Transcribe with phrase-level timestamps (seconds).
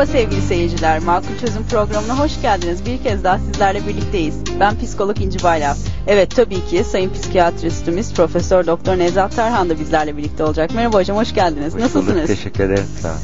[0.00, 0.98] Merhaba sevgili seyirciler.
[0.98, 2.86] Makul Çözüm programına hoş geldiniz.
[2.86, 4.34] Bir kez daha sizlerle birlikteyiz.
[4.60, 5.76] Ben psikolog İnci Bayram.
[6.06, 10.70] Evet tabii ki sayın psikiyatristimiz Profesör Doktor Nevzat Tarhan da bizlerle birlikte olacak.
[10.74, 11.74] Merhaba hocam hoş geldiniz.
[11.74, 12.14] Hoş Nasılsınız?
[12.14, 12.84] bulduk, teşekkür ederim.
[13.00, 13.14] Sağ.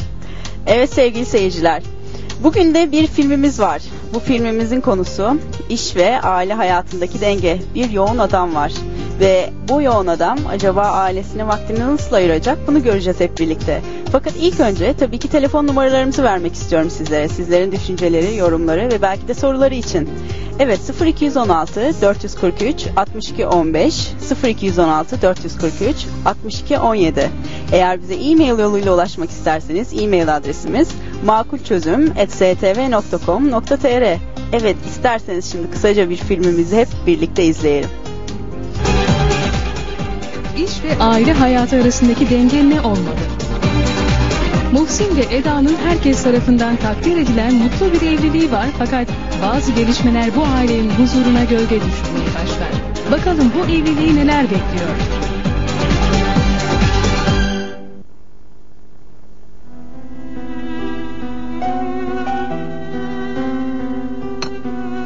[0.67, 1.83] Evet sevgili seyirciler.
[2.43, 3.83] Bugün de bir filmimiz var.
[4.15, 7.59] Bu filmimizin konusu iş ve aile hayatındaki denge.
[7.75, 8.73] Bir yoğun adam var.
[9.21, 13.83] Ve bu yoğun adam acaba ailesine vaktini nasıl ayıracak bunu göreceğiz hep birlikte.
[14.13, 17.29] Fakat ilk önce tabii ki telefon numaralarımızı vermek istiyorum sizlere.
[17.29, 20.09] Sizlerin düşünceleri, yorumları ve belki de soruları için.
[20.59, 24.09] Evet 0216 443 62 15
[24.45, 27.31] 0216 443 62 17
[27.73, 30.89] Eğer bize e-mail yoluyla ulaşmak isterseniz e-mail adresimiz
[31.25, 34.19] makulçözüm@stv.com.tr
[34.53, 37.91] Evet isterseniz şimdi kısaca bir filmimizi hep birlikte izleyelim.
[40.57, 43.17] İş ve aile hayatı arasındaki denge ne olmalı?
[44.73, 49.09] Muhsin ve Eda'nın herkes tarafından takdir edilen mutlu bir evliliği var fakat
[49.43, 52.71] bazı gelişmeler bu ailenin huzuruna gölge düşürmeye başlar.
[53.13, 54.91] Bakalım bu evliliği neler bekliyor?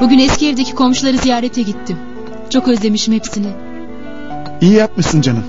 [0.00, 1.96] Bugün eski evdeki komşuları ziyarete gittim.
[2.50, 3.69] Çok özlemişim hepsini.
[4.60, 5.44] İyi yapmışsın canım.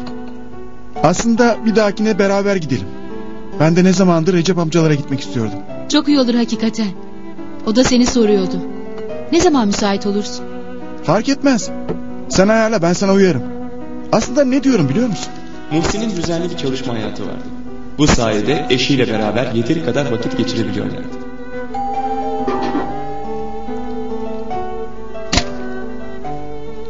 [1.04, 2.88] Aslında bir dahakine beraber gidelim.
[3.60, 5.60] Ben de ne zamandır Recep amcalara gitmek istiyordum.
[5.90, 6.88] Çok iyi olur hakikaten.
[7.68, 8.62] O da seni soruyordu.
[9.32, 10.46] Ne zaman müsait olursun?
[11.04, 11.70] Fark etmez.
[12.30, 13.44] Sen ayarla ben sana uyarım.
[14.12, 15.34] Aslında ne diyorum biliyor musun?
[15.72, 17.44] Muhsin'in düzenli bir çalışma hayatı vardı.
[17.98, 21.08] Bu sayede eşiyle beraber yeteri kadar vakit geçirebiliyorlardı.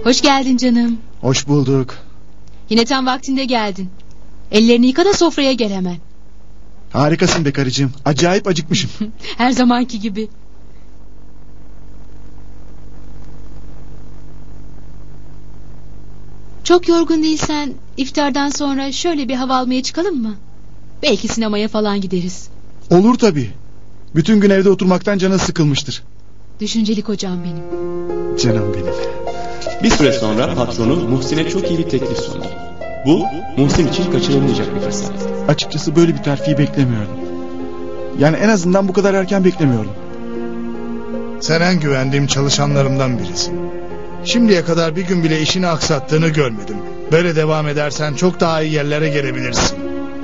[0.03, 0.97] Hoş geldin canım.
[1.21, 1.95] Hoş bulduk.
[2.71, 3.89] Yine tam vaktinde geldin.
[4.51, 5.97] Ellerini yıka da sofraya gel hemen.
[6.93, 7.91] Harikasın be karıcığım.
[8.05, 8.89] Acayip acıkmışım.
[9.37, 10.29] Her zamanki gibi.
[16.63, 20.35] Çok yorgun değilsen iftardan sonra şöyle bir hava almaya çıkalım mı?
[21.03, 22.49] Belki sinemaya falan gideriz.
[22.89, 23.51] Olur tabii.
[24.15, 26.03] Bütün gün evde oturmaktan canı sıkılmıştır.
[26.59, 27.63] Düşüncelik hocam benim.
[28.37, 29.20] Canım benim.
[29.83, 32.45] Bir süre sonra patronu Muhsin'e çok iyi bir teklif sundu.
[33.05, 33.25] Bu
[33.57, 35.11] Muhsin için kaçırılmayacak bir fırsat.
[35.47, 37.15] Açıkçası böyle bir terfiyi beklemiyordum.
[38.19, 39.91] Yani en azından bu kadar erken beklemiyordum.
[41.41, 43.59] Sen en güvendiğim çalışanlarımdan birisin.
[44.23, 46.75] Şimdiye kadar bir gün bile işini aksattığını görmedim.
[47.11, 49.77] Böyle devam edersen çok daha iyi yerlere gelebilirsin.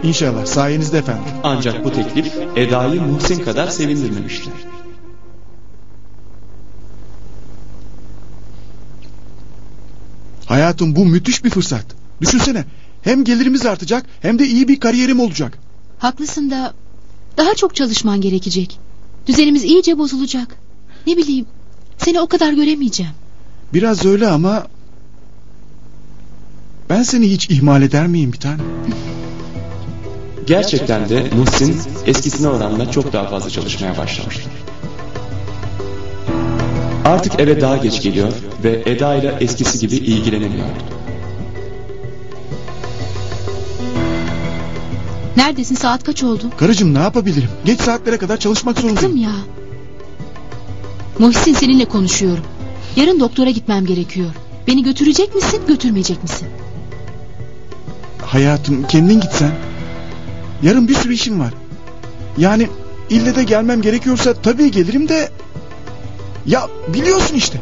[0.03, 1.23] İnşallah sayenizde efendim.
[1.43, 4.49] Ancak bu teklif Eda'yı Muhsin kadar sevindirmemişti.
[10.47, 11.85] Hayatım bu müthiş bir fırsat.
[12.21, 12.65] Düşünsene.
[13.01, 15.57] Hem gelirimiz artacak hem de iyi bir kariyerim olacak.
[15.99, 16.73] Haklısın da
[17.37, 18.79] daha çok çalışman gerekecek.
[19.27, 20.55] Düzenimiz iyice bozulacak.
[21.07, 21.45] Ne bileyim
[21.97, 23.11] seni o kadar göremeyeceğim.
[23.73, 24.67] Biraz öyle ama...
[26.89, 28.61] Ben seni hiç ihmal eder miyim bir tane?
[30.47, 34.49] Gerçekten de Muhsin eskisine oranla çok daha fazla çalışmaya başlamıştı.
[37.07, 40.71] Artık eve daha geç geliyor ve Eda ile eskisi gibi ilgilenemiyordu.
[45.37, 46.43] Neredesin saat kaç oldu?
[46.57, 47.49] Karıcığım ne yapabilirim?
[47.65, 49.11] Geç saatlere kadar çalışmak zorundayım.
[49.11, 49.31] Kızım ya.
[51.19, 52.43] Muhsin seninle konuşuyorum.
[52.95, 54.29] Yarın doktora gitmem gerekiyor.
[54.67, 56.47] Beni götürecek misin götürmeyecek misin?
[58.25, 59.51] Hayatım kendin gitsen.
[60.63, 61.53] Yarın bir sürü işim var.
[62.37, 62.67] Yani
[63.09, 65.29] ille de gelmem gerekiyorsa tabii gelirim de...
[66.47, 67.61] Ya biliyorsun işte.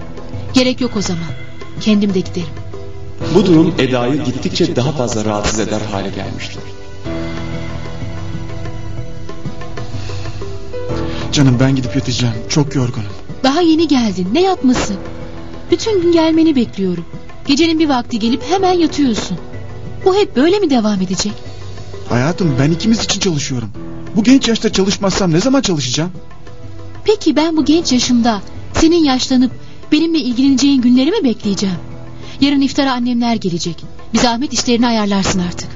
[0.54, 1.24] Gerek yok o zaman.
[1.82, 2.48] Kendim de giderim.
[3.36, 6.60] Bu durum Eda'yı gittikçe daha fazla rahatsız eder hale gelmişti.
[11.32, 12.34] Canım ben gidip yatacağım.
[12.50, 13.10] Çok yorgunum.
[13.44, 14.28] Daha yeni geldin.
[14.34, 14.94] Ne yatması?
[15.72, 17.06] Bütün gün gelmeni bekliyorum.
[17.48, 19.38] Gecenin bir vakti gelip hemen yatıyorsun.
[20.06, 21.34] Bu hep böyle mi devam edecek?
[22.10, 23.70] Hayatım ben ikimiz için çalışıyorum.
[24.16, 26.12] Bu genç yaşta çalışmazsam ne zaman çalışacağım?
[27.04, 28.42] Peki ben bu genç yaşımda
[28.86, 29.52] senin yaşlanıp
[29.92, 31.76] benimle ilgileneceğin günleri mi bekleyeceğim?
[32.42, 33.84] Yarın iftara annemler gelecek.
[34.14, 35.75] Bir zahmet işlerini ayarlarsın artık.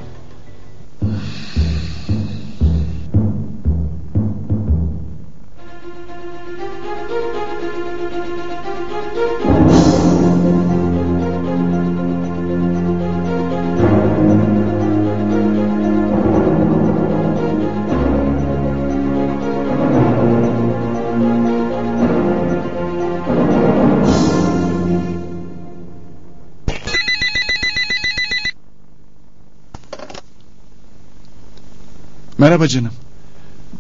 [32.60, 32.94] Merhaba canım.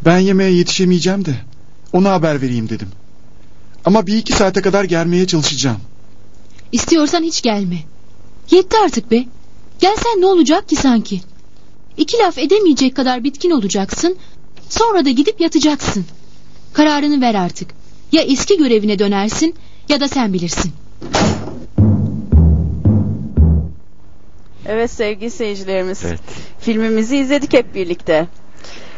[0.05, 1.35] Ben yemeğe yetişemeyeceğim de.
[1.93, 2.87] ona haber vereyim dedim.
[3.85, 5.77] Ama bir iki saate kadar gelmeye çalışacağım.
[6.71, 7.75] İstiyorsan hiç gelme.
[8.51, 9.25] Yetti artık be.
[9.79, 11.21] Gelsen ne olacak ki sanki?
[11.97, 14.17] İki laf edemeyecek kadar bitkin olacaksın.
[14.69, 16.05] Sonra da gidip yatacaksın.
[16.73, 17.69] Kararını ver artık.
[18.11, 19.55] Ya eski görevine dönersin
[19.89, 20.71] ya da sen bilirsin.
[24.65, 26.01] Evet sevgili seyircilerimiz.
[26.05, 26.19] Evet.
[26.59, 28.27] Filmimizi izledik hep birlikte.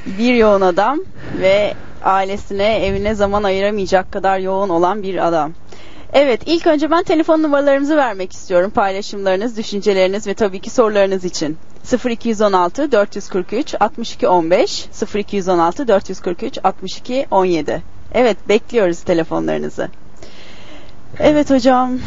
[0.05, 0.99] Bir yoğun adam
[1.41, 5.53] ve ailesine, evine zaman ayıramayacak kadar yoğun olan bir adam.
[6.13, 8.71] Evet, ilk önce ben telefon numaralarımızı vermek istiyorum.
[8.71, 11.57] Paylaşımlarınız, düşünceleriniz ve tabii ki sorularınız için.
[12.09, 17.81] 0216 443 62 15 0216 443 62 17.
[18.13, 19.89] Evet, bekliyoruz telefonlarınızı.
[21.19, 21.99] Evet hocam,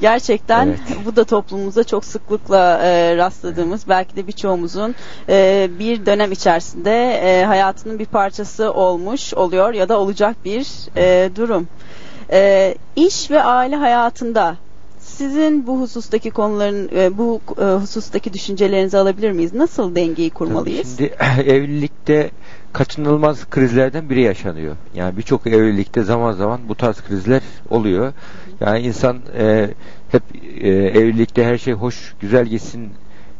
[0.00, 0.78] gerçekten Evet.
[1.06, 4.94] bu da toplumumuzda çok sıklıkla e, rastladığımız, belki de birçoğumuzun
[5.28, 10.66] e, bir dönem içerisinde e, hayatının bir parçası olmuş oluyor ya da olacak bir
[10.96, 11.68] e, durum.
[12.32, 14.56] E, iş ve aile hayatında
[14.98, 19.54] sizin bu husustaki konuların, e, bu e, husustaki düşüncelerinizi alabilir miyiz?
[19.54, 20.96] Nasıl dengeyi kurmalıyız?
[20.96, 21.14] Şimdi
[21.46, 22.30] evlilikte
[22.72, 24.76] kaçınılmaz krizlerden biri yaşanıyor.
[24.94, 28.12] Yani birçok evlilikte zaman zaman bu tarz krizler oluyor.
[28.60, 29.70] Yani insan e,
[30.12, 30.22] hep
[30.60, 32.88] e, evlilikte her şey hoş, güzel gitsin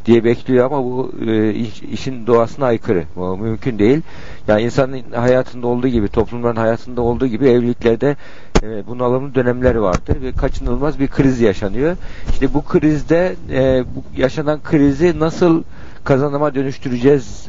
[0.06, 3.04] diye bekliyor ama bu e, iş- işin doğasına aykırı.
[3.16, 4.00] Bu mümkün değil.
[4.48, 8.16] Yani insanın hayatında olduğu gibi, toplumların hayatında olduğu gibi evliliklerde
[8.62, 11.96] e, bunalımlı dönemler vardır ve kaçınılmaz bir kriz yaşanıyor.
[12.30, 15.62] İşte bu krizde e, bu yaşanan krizi nasıl
[16.04, 17.48] kazanıma dönüştüreceğiz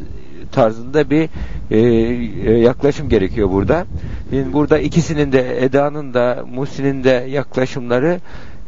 [0.52, 1.30] tarzında bir
[1.72, 3.86] e, e, yaklaşım gerekiyor burada.
[4.30, 8.20] Şimdi burada ikisinin de Eda'nın da Muhsin'in de yaklaşımları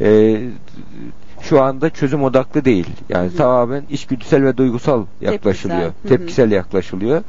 [0.02, 0.40] e,
[1.42, 2.88] şu anda çözüm odaklı değil.
[3.10, 5.82] Yani tamamen içgüdüsel ve duygusal yaklaşılıyor.
[5.82, 6.18] Tepkisel.
[6.18, 7.22] Tepkisel yaklaşılıyor.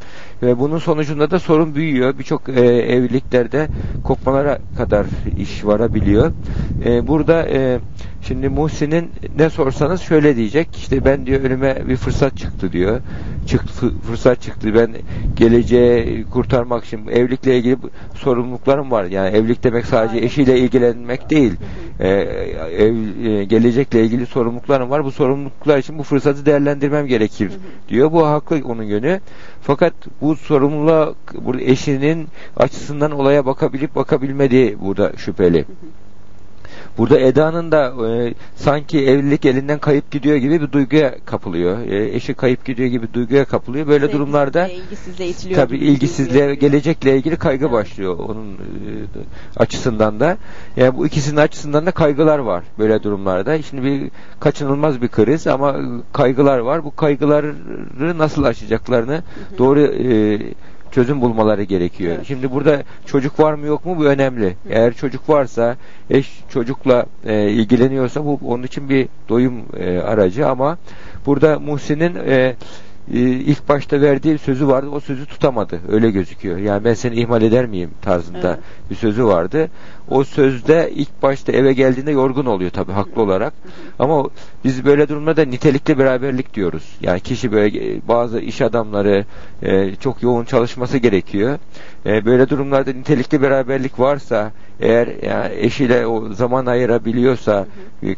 [0.43, 2.19] Ve bunun sonucunda da sorun büyüyor.
[2.19, 3.69] Birçok e, evliliklerde
[4.05, 5.07] kopmalara kadar
[5.39, 6.33] iş varabiliyor.
[6.85, 7.79] E, burada e,
[8.23, 10.77] şimdi Muhsin'in ne sorsanız şöyle diyecek.
[10.77, 13.01] İşte ben diyor önüme bir fırsat çıktı diyor.
[13.47, 14.75] Çıktı, fı- fırsat çıktı.
[14.75, 14.95] Ben
[15.37, 17.77] geleceği kurtarmak için evlilikle ilgili
[18.15, 19.05] sorumluluklarım var.
[19.05, 21.53] Yani evlilik demek sadece eşiyle ilgilenmek değil.
[22.01, 22.95] E, ev,
[23.27, 25.05] e, gelecekle ilgili sorumluluklarım var.
[25.05, 27.53] Bu sorumluluklar için bu fırsatı değerlendirmem gerekir
[27.89, 28.13] diyor.
[28.13, 29.21] Bu haklı onun yönü.
[29.63, 35.65] Fakat bu sorumluluğa burada eşinin açısından olaya bakabilip bakabilmediği burada şüpheli.
[36.99, 41.79] Burada Eda'nın da e, sanki evlilik elinden kayıp gidiyor gibi bir duyguya kapılıyor.
[41.79, 43.87] E, eşi kayıp gidiyor gibi duyguya kapılıyor.
[43.87, 44.69] Böyle Sevgisizliğe, durumlarda
[45.19, 46.61] itiliyor tabii ilgisizliğe, duyuluyor.
[46.61, 47.73] gelecekle ilgili kaygı Evet.
[47.73, 48.59] başlıyor onun e,
[49.57, 50.37] açısından da.
[50.77, 53.63] Yani bu ikisinin açısından da kaygılar var böyle durumlarda.
[53.63, 54.11] Şimdi bir
[54.41, 55.77] kaçınılmaz bir kriz ama
[56.13, 56.85] kaygılar var.
[56.85, 57.55] Bu kaygıları
[58.19, 59.23] nasıl aşacaklarını
[59.59, 60.39] doğru e,
[60.93, 62.15] çözüm bulmaları gerekiyor.
[62.17, 62.27] Evet.
[62.27, 64.57] Şimdi burada çocuk var mı yok mu bu önemli.
[64.71, 65.77] Eğer çocuk varsa,
[66.11, 70.79] eş çocukla e, ilgileniyorsa bu onun için bir doyum e, aracı ama
[71.27, 72.55] burada Muhsin'in e,
[73.13, 74.89] ilk başta verdiği sözü vardı.
[74.93, 75.81] O sözü tutamadı.
[75.89, 76.59] Öyle gözüküyor.
[76.59, 78.59] Yani ben seni ihmal eder miyim tarzında Evet.
[78.91, 79.69] bir sözü vardı.
[80.09, 83.53] O sözde ilk başta eve geldiğinde yorgun oluyor tabii haklı olarak.
[83.99, 84.29] Ama
[84.65, 86.85] biz böyle durumlarda nitelikli beraberlik diyoruz.
[87.01, 89.25] Yani kişi böyle e, bazı iş adamları
[89.63, 91.59] e, çok yoğun çalışması gerekiyor.
[92.07, 97.67] E, böyle durumlarda nitelikli beraberlik varsa eğer yani eşiyle o zaman ayırabiliyorsa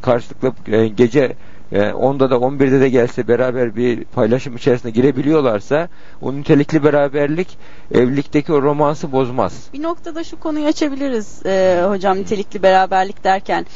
[0.03, 1.33] karşılıklı gece
[1.73, 5.89] e, 10'da da 11'de de gelse beraber bir paylaşım içerisine girebiliyorlarsa
[6.23, 7.59] o nitelikli beraberlik
[7.95, 9.69] evlilikteki o romansı bozmaz.
[9.73, 13.67] Bir noktada şu konuyu açabiliriz e, hocam nitelikli beraberlik derken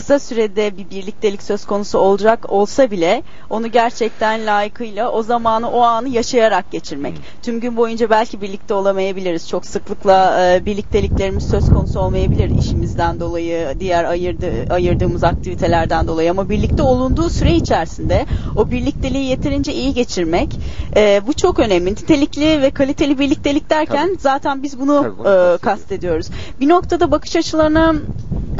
[0.00, 5.80] kısa sürede bir birliktelik söz konusu olacak olsa bile onu gerçekten layıkıyla o zamanı o
[5.80, 7.14] anı yaşayarak geçirmek.
[7.42, 9.48] Tüm gün boyunca belki birlikte olamayabiliriz.
[9.48, 16.48] Çok sıklıkla e, birlikteliklerimiz söz konusu olmayabilir işimizden dolayı, diğer ayırdı, ayırdığımız aktivitelerden dolayı ama
[16.48, 18.26] birlikte olunduğu süre içerisinde
[18.56, 20.48] o birlikteliği yeterince iyi geçirmek
[20.96, 21.90] e, bu çok önemli.
[21.90, 24.20] Nitelikli ve kaliteli birliktelik derken Tabii.
[24.20, 25.60] zaten biz bunu, Tabii bunu e, kastediyoruz.
[25.60, 26.26] kastediyoruz.
[26.60, 27.94] Bir noktada bakış açılarına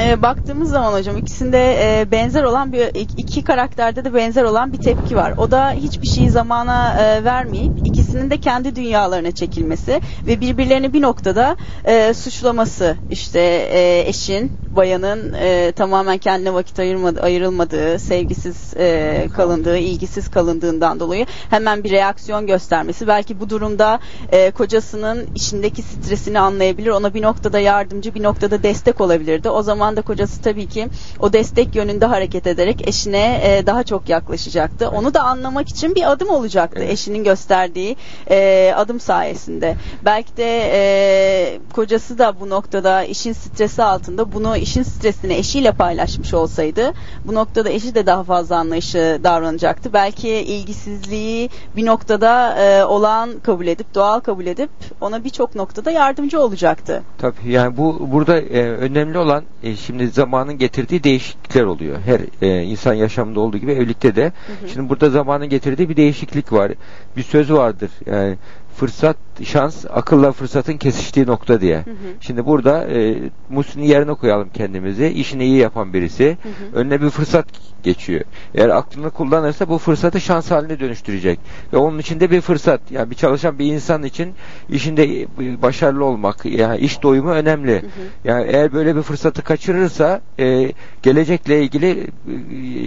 [0.02, 4.78] e, baktığımız zaman hocam ikisinde e, benzer olan bir iki karakterde de benzer olan bir
[4.78, 5.34] tepki var.
[5.38, 11.02] O da hiçbir şeyi zamana e, vermeyip ikisinin de kendi dünyalarına çekilmesi ve birbirlerini bir
[11.02, 13.40] noktada e, suçlaması işte
[13.72, 21.26] e, eşin bayanın e, tamamen kendine vakit ayırmadı, ayrılmadığı, sevgisiz e, kalındığı, ilgisiz kalındığından dolayı
[21.50, 23.06] hemen bir reaksiyon göstermesi.
[23.06, 24.00] Belki bu durumda
[24.32, 29.50] e, kocasının işindeki stresini anlayabilir, ona bir noktada yardımcı, bir noktada destek olabilirdi.
[29.50, 30.88] O zaman da kocası tabii ki
[31.18, 34.88] o destek yönünde hareket ederek eşine e, daha çok yaklaşacaktı.
[34.88, 36.92] Onu da anlamak için bir adım olacaktı Evet.
[36.92, 37.96] eşinin gösterdiği
[38.30, 39.76] e, adım sayesinde.
[40.04, 46.34] Belki de e, kocası da bu noktada işin stresi altında bunu işin stresini eşiyle paylaşmış
[46.34, 46.92] olsaydı
[47.24, 49.92] bu noktada eşi de daha fazla anlayışı davranacaktı.
[49.92, 56.40] Belki ilgisizliği bir noktada e, olan kabul edip doğal kabul edip ona birçok noktada yardımcı
[56.40, 57.02] olacaktı.
[57.18, 61.98] Tabii yani bu burada e, önemli olan e, şimdi zamanın getirdiği değişiklikler oluyor.
[62.04, 64.32] Her e, insan yaşamında olduğu gibi evlilikte de.
[64.72, 66.72] Şimdi burada zamanın getirdiği bir değişiklik var.
[67.16, 67.90] Bir söz vardır.
[68.06, 68.36] Yani
[68.80, 71.84] fırsat, şans akılla fırsatın kesiştiği nokta diye.
[72.20, 73.16] Şimdi burada e,
[73.50, 75.06] Muhsin'in yerine koyalım kendimizi.
[75.06, 76.36] İşini iyi yapan birisi.
[76.74, 77.46] Önüne bir fırsat
[77.82, 78.20] geçiyor.
[78.54, 81.40] Eğer aklını kullanırsa bu fırsatı şans haline dönüştürecek.
[81.72, 82.80] Ve onun içinde bir fırsat.
[82.90, 84.34] Yani bir çalışan bir insan için
[84.68, 85.26] işinde
[85.62, 87.82] başarılı olmak, yani iş doyumu önemli.
[88.24, 90.72] Yani eğer böyle bir fırsatı kaçırırsa e,
[91.02, 92.06] gelecekle ilgili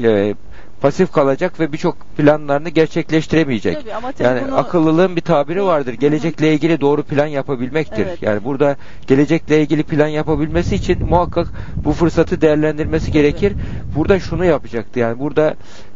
[0.03, 0.35] e,
[0.83, 3.79] pasif kalacak ve birçok planlarını gerçekleştiremeyecek.
[3.81, 5.93] Tabii ama tabii Yani bunu- akıllılığın bir tabiri vardır.
[5.93, 8.05] Gelecekle ilgili doğru plan yapabilmektir.
[8.05, 8.21] Evet.
[8.21, 8.75] Yani burada
[9.07, 13.53] gelecekle ilgili plan yapabilmesi için muhakkak bu fırsatı değerlendirmesi gerekir.
[13.95, 14.99] Burada şunu yapacaktı.
[14.99, 15.53] Yani burada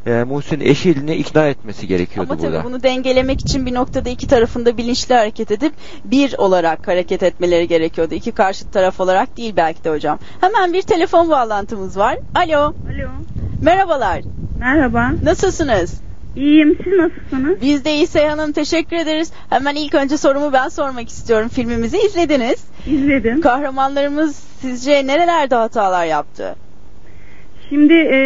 [0.07, 2.57] e, Muhsin eşini ikna etmesi gerekiyordu Ama burada.
[2.57, 5.73] tabii bunu dengelemek için bir noktada iki tarafında bilinçli hareket edip
[6.05, 8.13] bir olarak hareket etmeleri gerekiyordu.
[8.13, 10.19] İki karşıt taraf olarak değil belki de hocam.
[10.41, 12.17] Hemen bir telefon bağlantımız var.
[12.35, 12.59] Alo.
[12.59, 13.09] Alo.
[13.61, 14.21] Merhabalar.
[14.59, 15.11] Merhaba.
[15.23, 16.01] Nasılsınız?
[16.35, 16.77] İyiyim.
[16.83, 17.61] Siz nasılsınız?
[17.61, 19.31] Biz de iyi Seyhan Hanım teşekkür ederiz.
[19.49, 21.49] Hemen ilk önce sorumu ben sormak istiyorum.
[21.49, 22.65] Filmimizi izlediniz.
[22.87, 23.41] İzledim.
[23.41, 26.55] Kahramanlarımız sizce nerelerde hatalar yaptı?
[27.69, 28.17] Şimdi e,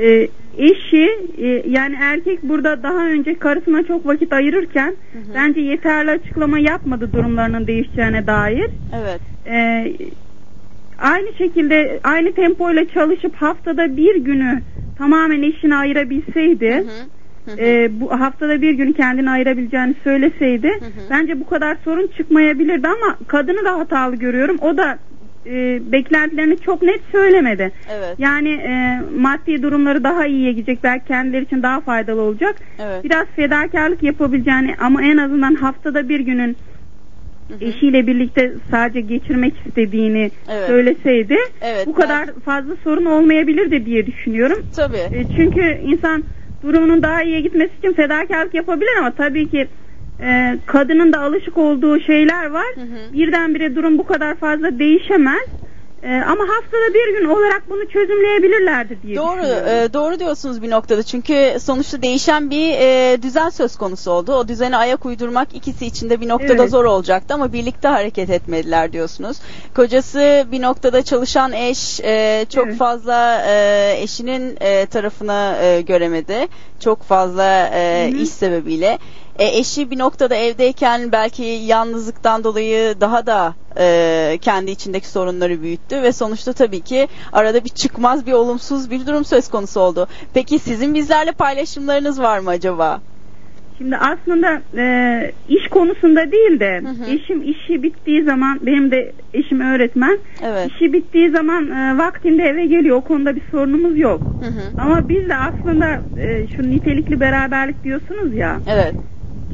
[0.00, 0.28] e,
[0.58, 4.96] eşi e, yani erkek burada daha önce karısına çok vakit ayırırken
[5.34, 8.70] bence yeterli açıklama yapmadı durumlarının değişeceğine dair.
[8.94, 9.20] Evet.
[9.46, 9.92] E,
[10.98, 14.62] aynı şekilde aynı tempoyla çalışıp haftada bir günü
[14.98, 17.08] tamamen eşine ayırabilseydi Hı hı.
[17.44, 17.60] Hı hı.
[17.60, 21.10] e, bu haftada bir gün kendini ayırabileceğini söyleseydi hı.
[21.10, 24.56] bence bu kadar sorun çıkmayabilirdi ama kadını da hatalı görüyorum.
[24.60, 24.98] O da
[25.50, 27.72] e, beklentilerini çok net söylemedi.
[27.90, 28.18] Evet.
[28.18, 32.56] Yani e, maddi durumları daha iyiye gidecek belki kendileri için daha faydalı olacak.
[32.78, 33.04] Evet.
[33.04, 36.56] Biraz fedakarlık yapabileceğini ama en azından haftada bir günün
[37.48, 37.64] Hı hı.
[37.64, 40.66] eşiyle birlikte sadece geçirmek istediğini Evet.
[40.66, 44.58] söyleseydi Evet, bu kadar fazla sorun olmayabilirdi diye düşünüyorum.
[44.76, 44.96] Tabii.
[44.96, 46.24] E, Çünkü insan
[46.62, 49.68] durumunun daha iyiye gitmesi için fedakarlık yapabilir ama tabii ki
[50.22, 52.66] e, kadının da alışık olduğu şeyler var.
[52.74, 53.12] Hı hı.
[53.12, 55.48] Birdenbire durum bu kadar fazla değişemez.
[56.02, 61.02] E, ama haftada bir gün olarak bunu çözümleyebilirlerdi diye Doğru, e, doğru diyorsunuz bir noktada.
[61.02, 64.32] Çünkü sonuçta değişen bir e, düzen söz konusu oldu.
[64.32, 66.70] O düzene ayak uydurmak ikisi için de bir noktada Evet.
[66.70, 69.36] zor olacaktı ama birlikte hareket etmediler diyorsunuz.
[69.76, 72.78] Kocası bir noktada çalışan eş e, çok Evet.
[72.78, 76.46] fazla e, eşinin e, tarafını e, göremedi.
[76.80, 78.22] Çok fazla e, Hı hı.
[78.22, 78.98] iş sebebiyle.
[79.38, 86.02] E, eşi bir noktada evdeyken belki yalnızlıktan dolayı daha da e, kendi içindeki sorunları büyüttü
[86.02, 90.06] ve sonuçta tabii ki arada bir çıkmaz bir olumsuz bir durum söz konusu oldu.
[90.34, 93.00] Peki sizin bizlerle paylaşımlarınız var mı acaba?
[93.78, 94.84] Şimdi aslında e,
[95.48, 97.10] iş konusunda değil de Hı hı.
[97.10, 100.18] eşim işi bittiği zaman benim de eşim öğretmen.
[100.42, 100.70] Evet.
[100.70, 102.96] İşi bittiği zaman e, vaktinde eve geliyor.
[102.96, 104.20] O konuda bir sorunumuz yok.
[104.40, 104.60] Hı hı.
[104.78, 108.60] Ama biz de aslında e, şu nitelikli beraberlik diyorsunuz ya.
[108.68, 108.94] Evet.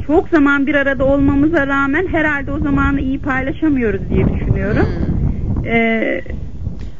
[0.06, 4.87] Çok zaman bir arada olmamıza rağmen herhalde o zamanı iyi paylaşamıyoruz diye düşünüyorum.
[4.87, 5.66] Hmm.
[5.66, 6.23] E,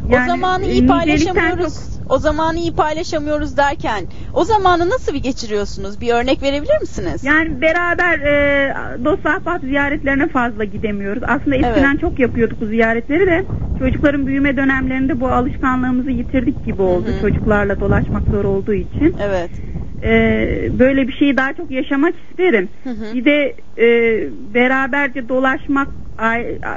[0.09, 1.99] o zamanı iyi paylaşamıyoruz.
[2.09, 6.01] O zamanı iyi paylaşamıyoruz derken o zamanı nasıl bir geçiriyorsunuz?
[6.01, 7.25] Bir örnek verebilir misiniz?
[7.25, 11.23] Yani beraber e, dost ahbap ziyaretlerine fazla gidemiyoruz.
[11.27, 12.01] Aslında eskiden Evet.
[12.01, 13.45] çok yapıyorduk bu ziyaretleri de
[13.79, 17.07] çocukların büyüme dönemlerinde bu alışkanlığımızı yitirdik gibi oldu.
[17.07, 17.21] Hı hı.
[17.21, 19.17] Çocuklarla dolaşmak zor olduğu için.
[19.23, 19.51] Evet.
[20.03, 20.11] E,
[20.79, 22.69] böyle bir şeyi daha çok yaşamak isterim.
[22.85, 23.15] Hı hı.
[23.15, 23.87] Bir de e,
[24.55, 25.89] beraberce dolaşmak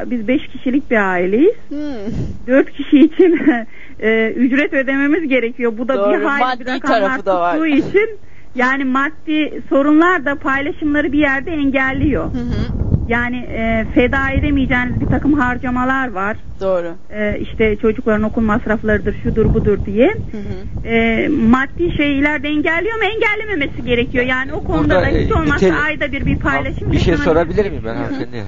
[0.05, 1.55] biz beş kişilik bir aileyiz.
[1.69, 2.13] Hmm.
[2.47, 3.39] Dört kişi için
[3.99, 5.77] e, ücret ödememiz gerekiyor.
[5.77, 7.51] Bu da Doğru, bir hayli maddi bir rakamlar tarafı da var.
[7.53, 8.19] tuttuğu için
[8.55, 12.33] yani maddi sorunlar da paylaşımları bir yerde engelliyor.
[12.33, 12.71] Hı hı.
[13.07, 16.37] Yani e, feda edemeyeceğiniz bir takım harcamalar var.
[16.59, 16.95] Doğru.
[17.09, 20.07] E, işte çocukların okul masraflarıdır, şudur budur diye.
[20.31, 20.87] Hı hı.
[20.87, 24.25] E, maddi şeyler de engelliyor ama engellememesi gerekiyor.
[24.25, 27.17] Yani o konuda Burada, da hiç e, olmazsa nitel- ayda bir bir paylaşım bir şey
[27.17, 28.43] sorabilir miyim ben hanımefendi?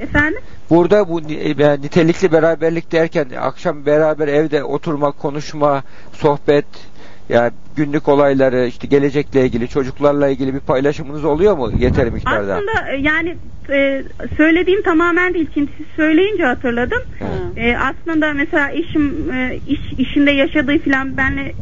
[0.00, 0.40] Efendim?
[0.70, 6.66] Burada bu e, nitelikli beraberlik derken akşam beraber evde oturma, konuşma, sohbet,
[7.28, 12.54] yani günlük olayları, işte gelecekle ilgili, çocuklarla ilgili bir paylaşımınız oluyor mu yeteri miktarda?
[12.54, 13.36] Aslında e, yani
[13.70, 14.02] e,
[14.36, 15.48] söylediğim tamamen değil.
[15.54, 17.02] Şimdi siz söyleyince hatırladım.
[17.56, 21.52] E, aslında mesela eşim e, iş, işinde yaşadığı filan benle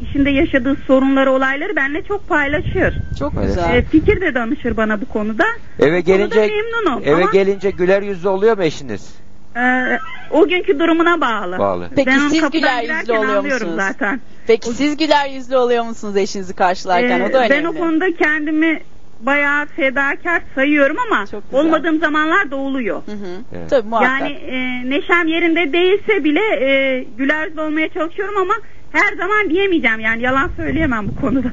[0.00, 3.00] işinde yaşadığı sorunları, olayları benle çok paylaşır.
[3.18, 3.74] Çok güzel.
[3.74, 5.44] E, fikir de danışır bana bu konuda.
[5.78, 9.14] Eve Bu konuda gelince memnunum eve ama gelince güler yüzlü oluyor mu eşiniz?
[9.56, 9.98] e,
[10.30, 11.58] o günkü durumuna bağlı.
[11.58, 11.88] Bağlı.
[11.96, 13.72] Peki ben siz güler yüzlü oluyor musunuz?
[13.76, 14.20] zaten.
[14.46, 17.20] Peki siz güler yüzlü oluyor musunuz eşinizi karşılarken?
[17.20, 17.50] Ee, o da önemli.
[17.50, 18.80] ben o konuda kendimi
[19.20, 23.02] bayağı fedakar sayıyorum ama olmadığım zamanlar da oluyor.
[23.06, 23.42] Hı hı.
[23.56, 23.70] Evet.
[23.70, 24.20] Tabii muhakkak.
[24.20, 28.54] Yani e, neşem yerinde değilse bile e, güler yüzlü olmaya çalışıyorum ama
[28.92, 31.48] her zaman diyemeyeceğim yani yalan söyleyemem bu konuda.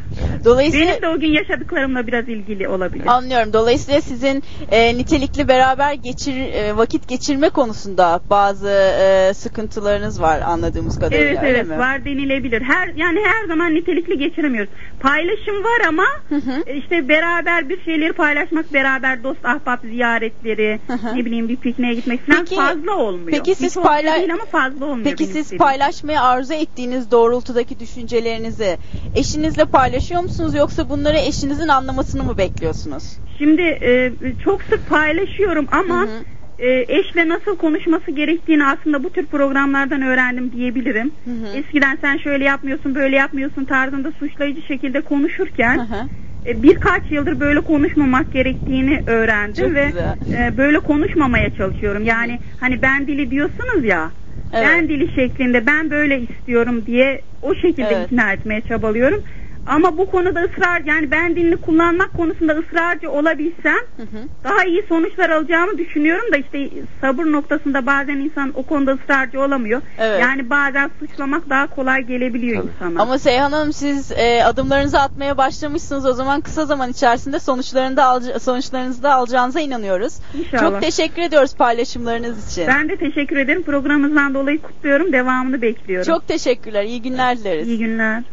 [0.46, 3.06] Dolayısıyla Benim de o gün yaşadıklarımla biraz ilgili olabilir.
[3.08, 3.54] Anlıyorum.
[3.54, 8.70] Dolayısıyla sizin e, nitelikli beraber geçir e, vakit geçirme konusunda bazı
[9.01, 11.25] e, sıkıntılarınız var anladığımız kadarıyla.
[11.27, 11.77] Evet evet mi?
[11.77, 12.62] var denilebilir.
[12.62, 14.72] Her yani her zaman nitelikli geçiremiyoruz.
[15.00, 16.63] Paylaşım var ama Hı hı.
[16.68, 21.15] e, işte beraber bir şeyleri paylaşmak, beraber dost ahbap ziyaretleri, Hı hı.
[21.15, 23.32] ne bileyim bir pikniğe gitmek falan Peki- fazla olmuyor.
[23.32, 25.04] peki siz Hiç olmuyor payla- değil ama fazla olmuyor.
[25.06, 25.58] Peki siz istediğim.
[25.60, 28.77] paylaşmayı arzu ettiğiniz doğrultudaki düşüncelerinizi
[29.15, 33.03] eşinizle paylaşıyor musunuz yoksa bunları eşinizin anlamasını mı bekliyorsunuz?
[33.38, 34.12] Şimdi e,
[34.44, 36.24] çok sık paylaşıyorum ama Hı hı.
[36.60, 41.12] e, eşle nasıl konuşması gerektiğini aslında bu tür programlardan öğrendim diyebilirim.
[41.25, 41.58] Hı hı.
[41.58, 46.10] Eskiden sen şöyle yapmıyorsun, böyle yapmıyorsun tarzında suçlayıcı şekilde konuşurken Hı hı.
[46.46, 50.15] e, birkaç yıldır böyle konuşmamak gerektiğini öğrendim Çok ve güzel.
[50.34, 52.05] e, böyle konuşmamaya çalışıyorum.
[52.05, 54.12] Yani hani ben dili diyorsunuz ya.
[54.54, 54.68] Evet.
[54.68, 58.12] Ben dili şeklinde ben böyle istiyorum diye o şekilde Evet.
[58.12, 59.22] ikna etmeye çabalıyorum.
[59.67, 64.27] Ama bu konuda ısrar yani ben dilini kullanmak konusunda ısrarcı olabilsem Hı hı.
[64.43, 66.69] daha iyi sonuçlar alacağımı düşünüyorum da işte
[67.01, 69.81] sabır noktasında bazen insan o konuda ısrarcı olamıyor.
[70.00, 70.22] Evet.
[70.22, 72.71] Yani bazen suçlamak daha kolay gelebiliyor Tabii.
[72.91, 73.01] insana.
[73.01, 78.04] Ama Seyhan Hanım siz e, adımlarınızı atmaya başlamışsınız o zaman kısa zaman içerisinde sonuçlarını da
[78.04, 80.13] alca- sonuçlarınızı da alacağınıza inanıyoruz.
[80.39, 80.62] İnşallah.
[80.62, 82.67] Çok teşekkür ediyoruz paylaşımlarınız için.
[82.67, 83.63] Ben de teşekkür ederim.
[83.63, 85.13] Programımızdan dolayı kutluyorum.
[85.13, 86.13] Devamını bekliyorum.
[86.13, 86.84] Çok teşekkürler.
[86.84, 87.67] İyi günler dileriz.
[87.67, 88.23] iyi günler.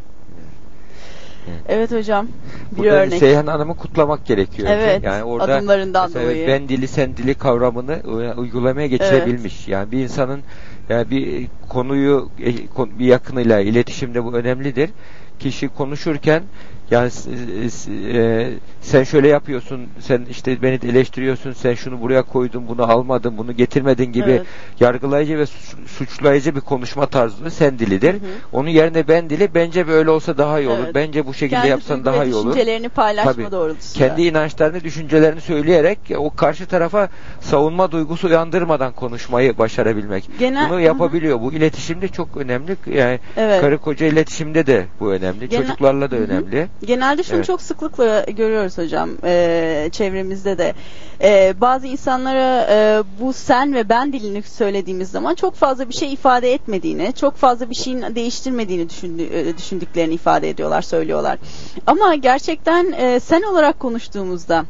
[1.69, 2.29] Evet hocam.
[2.73, 3.19] Bir Burada örnek.
[3.19, 4.69] Seyhan Hanım'ı kutlamak gerekiyor.
[4.73, 6.49] Evet, Yani orada adımlarından dolayı.
[6.49, 8.01] ben dili sen dili kavramını
[8.37, 9.69] uygulamaya geçirebilmiş.
[9.69, 10.41] Yani bir insanın
[10.89, 14.91] yani bir konuyu e, bir yakınıyla iletişimde bu önemlidir.
[15.39, 16.43] Kişi konuşurken
[16.93, 17.31] yani s-
[17.71, 18.51] s- e,
[18.81, 24.13] sen şöyle yapıyorsun, sen işte beni eleştiriyorsun, sen şunu buraya koydun, bunu almadın, bunu getirmedin
[24.13, 24.43] gibi Evet.
[24.81, 28.13] yargılayıcı ve suç- suçlayıcı bir konuşma tarzı sen dilidir.
[28.13, 28.21] Hı hı.
[28.53, 30.79] Onun yerine ben dili bence böyle olsa daha iyi olur.
[30.85, 30.95] Evet.
[30.95, 32.53] Bence bu şekilde Kendi yapsan daha iyi olur.
[32.55, 33.51] düşüncelerini paylaşma Tabii.
[33.51, 34.07] doğrultusunda.
[34.09, 37.09] Kendi inançlarını, düşüncelerini söyleyerek o karşı tarafa
[37.41, 40.29] savunma duygusu uyandırmadan konuşmayı başarabilmek.
[40.39, 41.41] Genel- Bunu yapabiliyor.
[41.41, 42.77] Bu iletişimde çok önemli.
[42.95, 43.61] Yani Evet.
[43.61, 45.49] karı koca iletişimde de bu önemli.
[45.49, 46.25] Genel- Çocuklarla da Hı hı.
[46.25, 46.69] önemli.
[46.87, 47.47] Genelde şunu Evet.
[47.47, 50.75] çok sıklıkla görüyoruz hocam e, çevremizde de.
[51.23, 56.12] E, bazı insanlara e, bu sen ve ben dilini söylediğimiz zaman çok fazla bir şey
[56.12, 61.38] ifade etmediğini, çok fazla bir şeyin değiştirmediğini düşündü, e, düşündüklerini ifade ediyorlar, söylüyorlar.
[61.87, 64.64] Ama gerçekten e, sen olarak konuştuğumuzda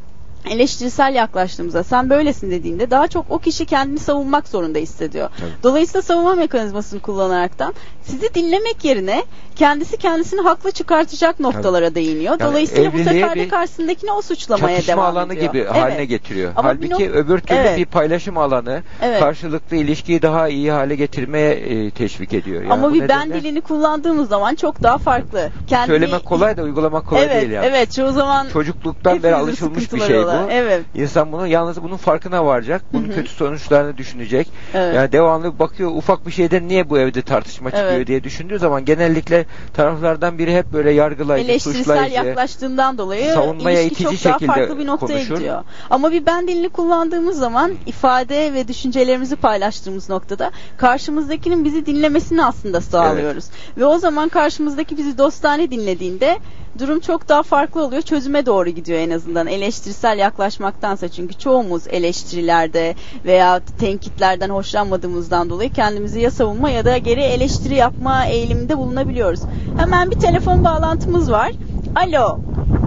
[0.49, 5.29] eleştirisel yaklaştığımızda sen böylesin dediğinde daha çok o kişi kendini savunmak zorunda hissediyor.
[5.39, 5.49] Tabii.
[5.63, 9.23] Dolayısıyla savunma mekanizmasını kullanaraktan sizi dinlemek yerine
[9.55, 12.39] kendisi kendisini haklı çıkartacak noktalara değiniyor.
[12.39, 15.51] Dolayısıyla bu sefer de bir karşısındakini o suçlamaya devam alanı ediyor.
[15.53, 15.75] gibi Evet.
[15.75, 16.51] haline getiriyor.
[16.55, 17.77] Ama bir Halbuki nok- öbür türlü Evet.
[17.77, 19.19] bir paylaşım alanı Evet.
[19.19, 22.61] karşılıklı ilişkiyi daha iyi hale getirmeye e, teşvik ediyor.
[22.61, 25.49] Yani Ama bu bir ben nedenle dilini kullandığımız zaman çok daha farklı.
[25.67, 25.87] Kendi...
[25.87, 27.65] söylemek kolay da uygulamak kolay evet, değil yani.
[27.65, 30.32] Evet, çoğu zaman Çocukluktan beri alışılmış bir şey olan.
[30.33, 30.51] Bu.
[30.51, 30.81] Evet.
[30.95, 32.81] İnsan bunu yalnız bunun farkına varacak.
[32.93, 33.15] Bunun Hı hı.
[33.15, 34.47] kötü sonuçlarını düşünecek.
[34.73, 34.95] Evet.
[34.95, 38.07] Yani devamlı bakıyor ufak bir şeyden niye bu evde tartışma çıkıyor Evet.
[38.07, 42.15] diye düşündüğü zaman genellikle taraflardan biri hep böyle yargılayıcı, eleştirisel suçlayıcı.
[42.15, 45.35] yaklaştığından dolayı savunmaya ilişki itici çok daha farklı bir noktaya konuşur.
[45.35, 45.63] gidiyor.
[45.89, 52.81] Ama bir ben dilini kullandığımız zaman ifade ve düşüncelerimizi paylaştığımız noktada karşımızdakinin bizi dinlemesini aslında
[52.81, 53.45] sağlıyoruz.
[53.77, 56.37] Ve o zaman karşımızdaki bizi dostane dinlediğinde
[56.79, 58.01] durum çok daha farklı oluyor.
[58.01, 59.47] Çözüme doğru gidiyor en azından.
[59.47, 67.21] Eleştirisel yaklaşmaktansa çünkü çoğumuz eleştirilerde veya tenkitlerden hoşlanmadığımızdan dolayı kendimizi ya savunma ya da geri
[67.21, 69.39] eleştiri yapma eğiliminde bulunabiliyoruz.
[69.77, 71.51] Hemen bir telefon bağlantımız var.
[71.95, 72.39] Alo.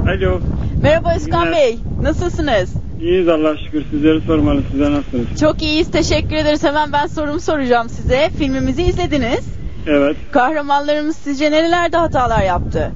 [0.09, 0.41] Alo.
[0.83, 1.53] Merhaba Özkan.
[1.53, 1.79] Bey.
[2.03, 2.75] Nasılsınız?
[3.01, 3.85] İyiyiz Allah şükür.
[3.91, 4.63] Sizleri sormalı.
[4.73, 5.41] Size nasılsınız?
[5.41, 5.91] Çok iyiyiz.
[5.91, 6.65] Teşekkür ederiz.
[6.65, 8.31] Hemen ben sorumu soracağım size.
[8.39, 9.45] Filmimizi izlediniz.
[9.87, 10.17] Evet.
[10.33, 12.93] Kahramanlarımız sizce nerelerde hatalar yaptı?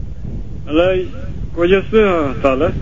[0.69, 1.07] Vallahi
[1.57, 2.73] kocası hatalı.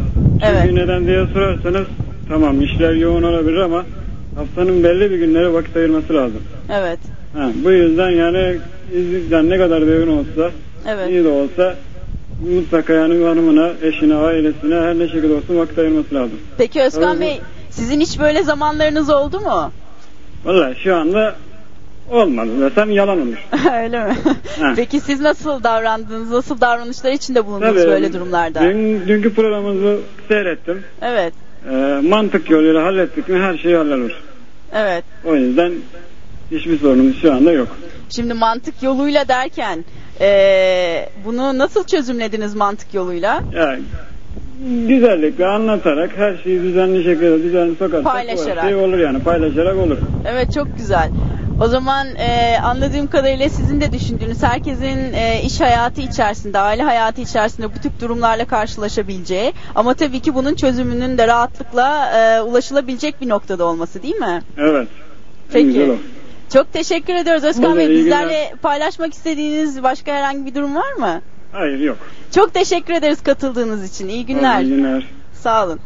[0.51, 0.61] Evet.
[0.63, 1.87] Çünkü neden diye sorarsanız
[2.29, 3.85] tamam işler yoğun olabilir ama
[4.37, 6.41] haftanın belli bir günleri vakit ayırması lazım.
[6.73, 6.99] Evet.
[7.37, 8.57] Ha, bu yüzden yani
[8.97, 10.51] iz- yani ne kadar da yoğun olsa,
[10.89, 11.11] Evet.
[11.11, 11.75] iyi de olsa
[12.57, 16.39] mutlaka yani hanımına, eşine, ailesine her ne şekilde olsun vakit ayırması lazım.
[16.59, 17.21] Peki Özkan Tabii.
[17.21, 19.73] Bey sizin hiç böyle zamanlarınız oldu mu?
[20.45, 21.35] Vallahi şu anda
[22.11, 23.37] olmadı desem yalan olur.
[23.83, 24.15] Öyle mi?
[24.61, 24.73] Ha.
[24.77, 26.31] Peki siz nasıl davrandınız?
[26.31, 28.61] Nasıl davranışlar içinde bulundunuz Tabii, böyle durumlarda?
[28.61, 30.85] Dün, dünkü programımızı seyrettim.
[31.03, 31.35] Evet.
[31.71, 34.11] Ee, mantık yoluyla hallettik mi her şey hallolur.
[34.75, 35.05] Evet.
[35.25, 35.73] O yüzden
[36.51, 37.69] hiçbir sorunumuz şu anda yok.
[38.11, 39.85] Şimdi mantık yoluyla derken
[40.21, 43.43] eee, bunu nasıl çözümlediniz mantık yoluyla?
[43.55, 43.81] Yani
[44.89, 48.65] güzellikle anlatarak her şeyi düzenli şekilde düzenli sokarsak Paylaşarak.
[48.65, 49.99] şey olur yani paylaşarak olur.
[50.27, 51.11] Evet çok güzel.
[51.61, 57.21] O zaman eee, anladığım kadarıyla sizin de düşündüğünüz herkesin eee, iş hayatı içerisinde, aile hayatı
[57.21, 63.29] içerisinde bu tip durumlarla karşılaşabileceği ama tabii ki bunun çözümünün de rahatlıkla eee, ulaşılabilecek bir
[63.29, 64.43] noktada olması değil mi?
[64.59, 64.89] Evet.
[65.53, 65.93] Peki.
[66.53, 67.89] Çok teşekkür ediyoruz Özkan Bey.
[67.89, 71.21] Bizlerle paylaşmak istediğiniz başka herhangi bir durum var mı?
[71.53, 71.97] Hayır yok.
[72.35, 74.09] Çok teşekkür ederiz katıldığınız için.
[74.09, 74.61] İyi günler.
[74.63, 75.07] İyi günler.
[75.33, 75.81] Sağ olun.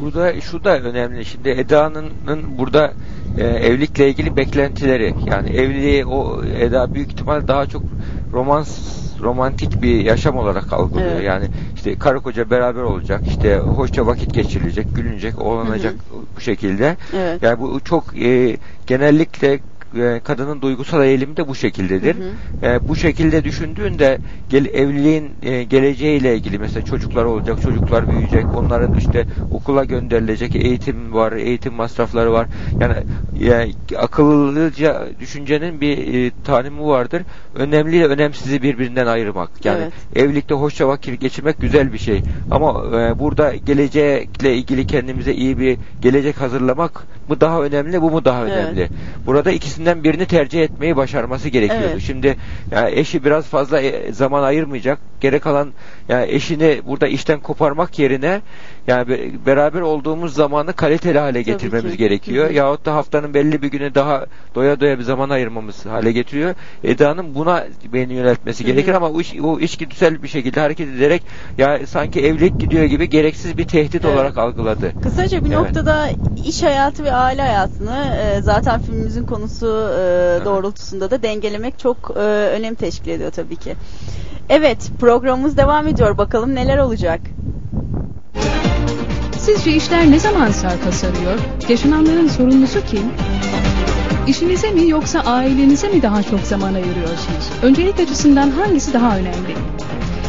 [0.00, 1.24] Burada şu da önemli.
[1.24, 2.10] Şimdi Eda'nın
[2.58, 2.92] burada
[3.38, 7.82] e, evlilikle ilgili beklentileri yani evliliği o Eda büyük ihtimal daha çok
[8.32, 11.12] romans romantik bir yaşam olarak algılıyor.
[11.12, 11.24] Evet.
[11.24, 15.94] Yani işte karı koca beraber olacak, işte hoşça vakit geçirilecek, gülünecek, oğlanacak
[16.36, 16.96] bu şekilde.
[17.16, 17.42] Evet.
[17.42, 19.60] Yani bu çok e, genellikle
[19.96, 22.14] e, kadının duygusal eğilimi de bu şekildedir.
[22.14, 22.28] Hı
[22.62, 24.18] E, bu şekilde düşündüğünde
[24.50, 31.12] gel, evliliğin e, geleceğiyle ilgili mesela çocuklar olacak, çocuklar büyüyecek, onların işte okula gönderilecek eğitim
[31.14, 32.46] var, eğitim masrafları var.
[32.80, 32.94] Yani,
[33.40, 37.22] yani akıllıca düşüncenin bir e, tanimi vardır.
[37.54, 39.64] Önemli ile önemsizi birbirinden ayırmak.
[39.64, 39.92] Yani Evet.
[40.16, 42.22] evlilikte hoşça vakit geçirmek güzel bir şey.
[42.50, 48.24] Ama e, burada gelecekle ilgili kendimize iyi bir gelecek hazırlamak mı daha önemli, bu mu
[48.24, 48.52] daha Evet.
[48.52, 48.88] önemli?
[49.26, 51.86] Burada ikisinden birini tercih etmeyi başarması gerekiyordu.
[51.92, 52.02] Evet.
[52.02, 52.36] Şimdi
[52.70, 54.98] yani eşi biraz fazla e, zaman ayırmayacak.
[55.20, 55.72] Gerek kalan
[56.08, 58.40] yani eşini burada işten koparmak yerine
[58.88, 61.98] yani be- beraber olduğumuz zamanı kaliteli hale getirmemiz ki.
[61.98, 62.44] gerekiyor.
[62.46, 62.54] Hı hı.
[62.54, 66.54] Yahut da haftanın belli bir günü daha doya doya bir zaman ayırmamız hale getiriyor.
[66.84, 68.72] Eda'nın buna beni yöneltmesi Hı hı.
[68.72, 71.22] gerekir ama o, iş, o içgüdüsel bir şekilde hareket ederek
[71.58, 74.14] ya sanki evlilik gidiyor gibi gereksiz bir tehdit Evet.
[74.14, 74.92] olarak algıladı.
[75.02, 75.58] Kısaca bir Evet.
[75.58, 76.08] noktada
[76.46, 82.20] iş hayatı ve aile hayatını e, zaten filmimizin konusu e, doğrultusunda da dengelemek çok e,
[82.20, 83.74] önem teşkil ediyor tabii ki.
[84.48, 86.18] Evet programımız devam ediyor.
[86.18, 87.20] Bakalım neler olacak.
[89.48, 91.38] Sizce işler ne zaman sarpa sarıyor?
[91.68, 93.02] Yaşananların sorumlusu kim?
[94.26, 97.50] İşinize mi yoksa ailenize mi daha çok zaman ayırıyorsunuz?
[97.62, 99.54] Öncelik açısından hangisi daha önemli?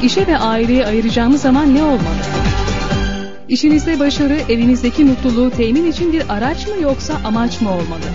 [0.03, 2.23] İşe ve aileye ayıracağımız zaman ne olmalı?
[3.49, 8.05] İşinizde başarı, evinizdeki mutluluğu temin için bir araç mı yoksa amaç mı olmalı?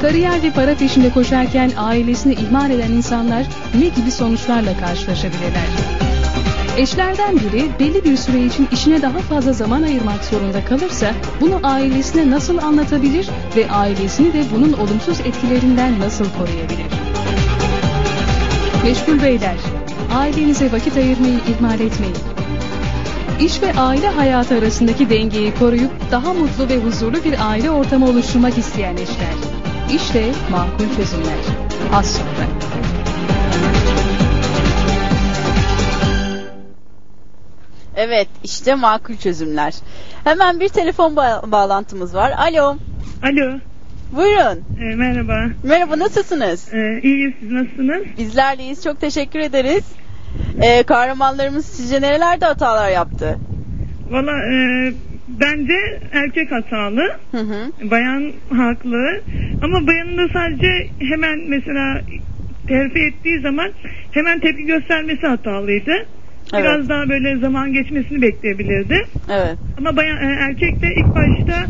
[0.00, 5.68] Kariyer ve para peşinde koşarken ailesini ihmal eden insanlar ne gibi sonuçlarla karşılaşabilirler?
[6.78, 12.30] Eşlerden biri belli bir süre için işine daha fazla zaman ayırmak zorunda kalırsa bunu ailesine
[12.30, 16.86] nasıl anlatabilir ve ailesini de bunun olumsuz etkilerinden nasıl koruyabilir?
[18.84, 19.56] Meşgul beyler,
[20.14, 22.16] ailenize vakit ayırmayı ihmal etmeyin.
[23.40, 28.58] İş ve aile hayatı arasındaki dengeyi koruyup daha mutlu ve huzurlu bir aile ortamı oluşturmak
[28.58, 29.34] isteyen eşler.
[29.94, 31.38] İşte makul çözümler.
[31.92, 32.97] Az sonra.
[38.00, 39.74] Evet işte makul çözümler.
[40.24, 42.32] Hemen bir telefon ba- bağlantımız var.
[42.38, 42.76] Alo.
[43.22, 43.58] Alo,
[44.12, 44.64] Buyurun.
[44.80, 45.44] e, merhaba.
[45.62, 46.74] Merhaba nasılsınız?
[46.74, 48.02] E, iyiyim, siz nasılsınız?
[48.18, 48.84] Bizler deyiz.
[48.84, 49.84] Çok teşekkür ederiz.
[50.62, 53.38] Ee, kahramanlarımız sizce nerelerde hatalar yaptı?
[54.10, 54.56] Valla e,
[55.28, 57.90] bence erkek hatalı, Hı hı.
[57.90, 59.20] bayan haklı.
[59.62, 62.00] Ama bayanın da sadece hemen mesela
[62.68, 63.70] terfi ettiği zaman
[64.12, 65.92] hemen tepki göstermesi hatalıydı.
[66.52, 66.88] Biraz Evet.
[66.88, 68.96] daha böyle zaman geçmesini bekleyebilirdi.
[69.30, 69.58] Evet.
[69.78, 71.66] Ama bayan e, erkek de ilk başta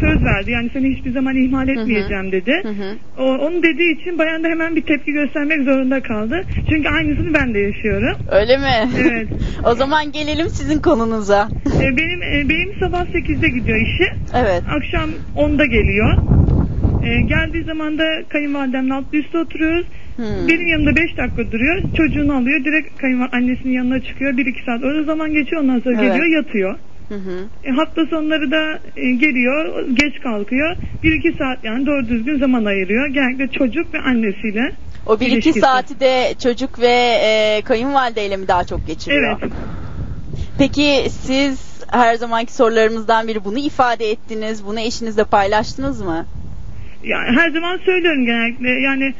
[0.00, 0.50] söz verdi.
[0.50, 2.52] Yani seni hiçbir zaman ihmal etmeyeceğim dedi.
[2.62, 2.96] Hı hı.
[3.18, 6.44] O, onu dediği için bayan da hemen bir tepki göstermek zorunda kaldı.
[6.68, 8.16] Çünkü aynısını ben de yaşıyorum.
[8.30, 8.88] Öyle mi?
[9.00, 9.28] Evet.
[9.64, 11.48] o zaman gelelim sizin konunuza.
[11.82, 14.12] E, benim e, benim sabah 8'de gidiyor işi.
[14.34, 14.62] evet.
[14.76, 16.12] Akşam 10'da geliyor.
[17.04, 19.86] E, geldiği zaman da kayınvalidemle alt üstte oturuyoruz.
[20.20, 20.48] Hmm.
[20.48, 21.82] Benim yanımda 5 dakika duruyor.
[21.96, 22.64] Çocuğunu alıyor.
[22.64, 24.32] Direkt kayınval annesinin yanına çıkıyor.
[24.32, 24.84] 1-2 saat.
[24.84, 25.62] Orada zaman geçiyor.
[25.62, 26.12] Ondan sonra Evet.
[26.12, 26.78] geliyor yatıyor.
[27.08, 27.44] Hı hı.
[27.64, 29.86] E, hafta sonları da e, geliyor.
[29.94, 30.76] Geç kalkıyor.
[31.04, 33.06] 1-2 saat yani doğru düzgün zaman ayırıyor.
[33.08, 34.72] Genellikle çocuk ve annesiyle.
[35.06, 35.60] O bir iki İlişkisi.
[35.60, 39.38] saati de çocuk ve e, kayınvalideyle mi daha çok geçiriyor?
[39.42, 39.52] Evet.
[40.58, 44.66] Peki siz her zamanki sorularımızdan biri bunu ifade ettiniz.
[44.66, 46.26] Bunu eşinizle paylaştınız mı?
[47.04, 49.14] Yani her zaman söylüyorum genellikle yani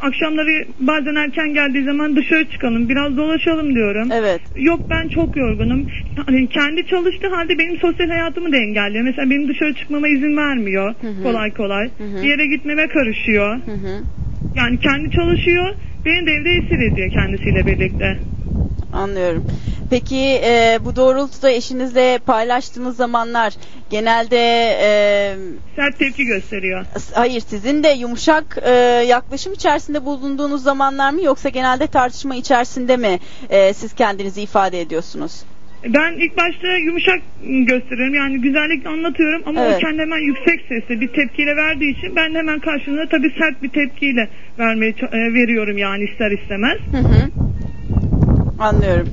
[0.00, 4.08] akşamları bazen erken geldiği zaman dışarı çıkalım biraz dolaşalım diyorum.
[4.12, 4.40] Evet.
[4.56, 5.86] Yok ben çok yorgunum.
[6.26, 9.04] Hani kendi çalıştığı halde benim sosyal hayatımı da engelliyor.
[9.04, 11.22] Mesela benim dışarı çıkmama izin vermiyor Hı hı.
[11.22, 11.90] kolay kolay.
[11.98, 12.22] Hı hı.
[12.22, 13.56] Bir yere gitmeme karışıyor.
[13.66, 14.04] Hı hı.
[14.54, 15.74] Yani kendi çalışıyor.
[16.06, 18.18] Beni de evde esir ediyor kendisiyle birlikte.
[18.94, 19.44] Anlıyorum.
[19.90, 23.52] Peki e, bu doğrultuda eşinizle paylaştığınız zamanlar
[23.90, 24.36] genelde
[24.82, 24.88] e,
[25.76, 26.84] Sert tepki gösteriyor.
[27.14, 28.70] hayır sizin de yumuşak e,
[29.08, 33.18] yaklaşım içerisinde bulunduğunuz zamanlar mı yoksa genelde tartışma içerisinde mi
[33.50, 35.44] e, siz kendinizi ifade ediyorsunuz?
[35.84, 38.14] Ben ilk başta yumuşak gösteriyorum.
[38.14, 39.76] Yani güzellikle anlatıyorum ama Evet.
[39.76, 43.68] o kendi hemen yüksek sesle bir tepkiyle verdiği için ben hemen karşılığında tabii sert bir
[43.68, 44.28] tepkiyle
[44.58, 46.78] vermeye e, veriyorum yani ister istemez.
[46.92, 47.30] Hı hı.
[48.64, 49.08] Anlıyorum.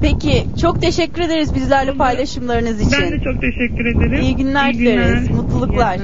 [0.00, 3.02] Peki çok teşekkür ederiz bizlerle paylaşımlarınız için.
[3.02, 4.22] Ben de çok teşekkür ederim.
[4.22, 5.30] İyi günler İyi dileriz.
[5.30, 6.00] Mutluluklar.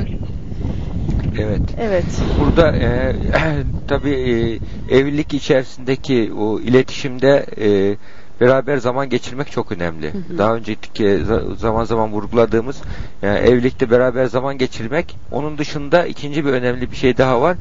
[1.38, 1.62] Evet.
[1.78, 2.04] Evet.
[2.40, 3.16] Burada e,
[3.88, 7.96] tabii e, evlilik içerisindeki o iletişimde e,
[8.40, 10.10] beraber zaman geçirmek çok önemli.
[10.10, 10.38] hı.
[10.38, 12.76] Daha önceki za- zaman zaman vurguladığımız
[13.22, 15.16] yani evlilikte beraber zaman geçirmek.
[15.32, 17.56] Onun dışında ikinci bir önemli bir şey daha var.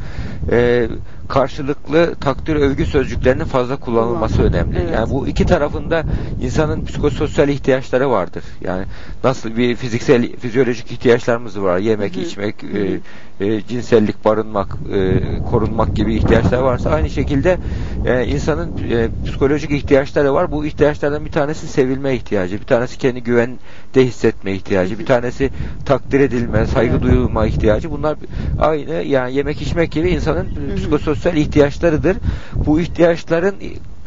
[0.52, 0.88] E,
[1.28, 4.78] karşılıklı takdir övgü sözcüklerinin fazla kullanılması önemli.
[4.82, 4.94] Evet.
[4.94, 6.04] Yani bu iki tarafında
[6.42, 8.44] insanın psikososyal ihtiyaçları vardır.
[8.62, 8.86] Yani
[9.24, 11.78] nasıl bir fiziksel fizyolojik ihtiyaçlarımız var.
[11.78, 12.24] Yemek, Hı hı.
[12.24, 13.00] içmek, e,
[13.46, 15.20] e, cinsellik, barınmak, e,
[15.52, 17.58] korunmak gibi ihtiyaçlar varsa aynı şekilde
[18.06, 20.52] e, insanın e, psikolojik ihtiyaçları var.
[20.52, 23.58] Bu ihtiyaçlardan bir tanesi sevilme ihtiyacı, bir tanesi kendi güvende
[24.06, 25.50] hissetme ihtiyacı, bir tanesi
[25.86, 27.04] takdir edilme, saygı Evet.
[27.04, 27.92] duyulma ihtiyacı.
[27.92, 28.18] Bunlar
[28.60, 32.18] aynı yani yemek içmek gibi insanın psikososyal ihtiyaçlarıdır.
[32.66, 33.56] Bu ihtiyaçların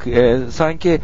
[0.07, 1.01] e, sanki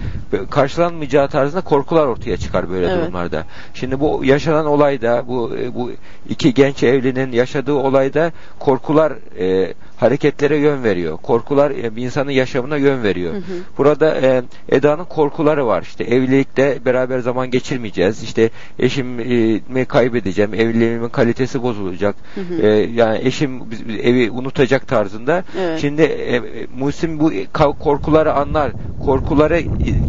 [0.50, 3.02] karşılanmayacağı tarzında korkular ortaya çıkar böyle Evet.
[3.02, 3.44] durumlarda.
[3.74, 5.90] Şimdi bu yaşanan olayda bu e, bu
[6.28, 11.16] iki genç evlinin yaşadığı olayda korkular e, hareketlere yön veriyor.
[11.22, 13.32] Korkular e, bir insanın yaşamına yön veriyor.
[13.32, 13.42] Hı hı.
[13.78, 15.82] Burada e, Eda'nın korkuları var.
[15.82, 18.22] İşte evlilikte beraber zaman geçirmeyeceğiz.
[18.22, 20.54] İşte eşimi kaybedeceğim.
[20.54, 22.16] Evliliğimin kalitesi bozulacak.
[22.34, 22.66] Hı hı.
[22.66, 23.62] E, yani eşim
[24.02, 25.44] evi unutacak tarzında.
[25.60, 25.80] Evet.
[25.80, 26.42] Şimdi e,
[26.78, 27.32] Muhsin bu
[27.80, 28.72] korkuları anlar.
[29.06, 29.60] Korkuları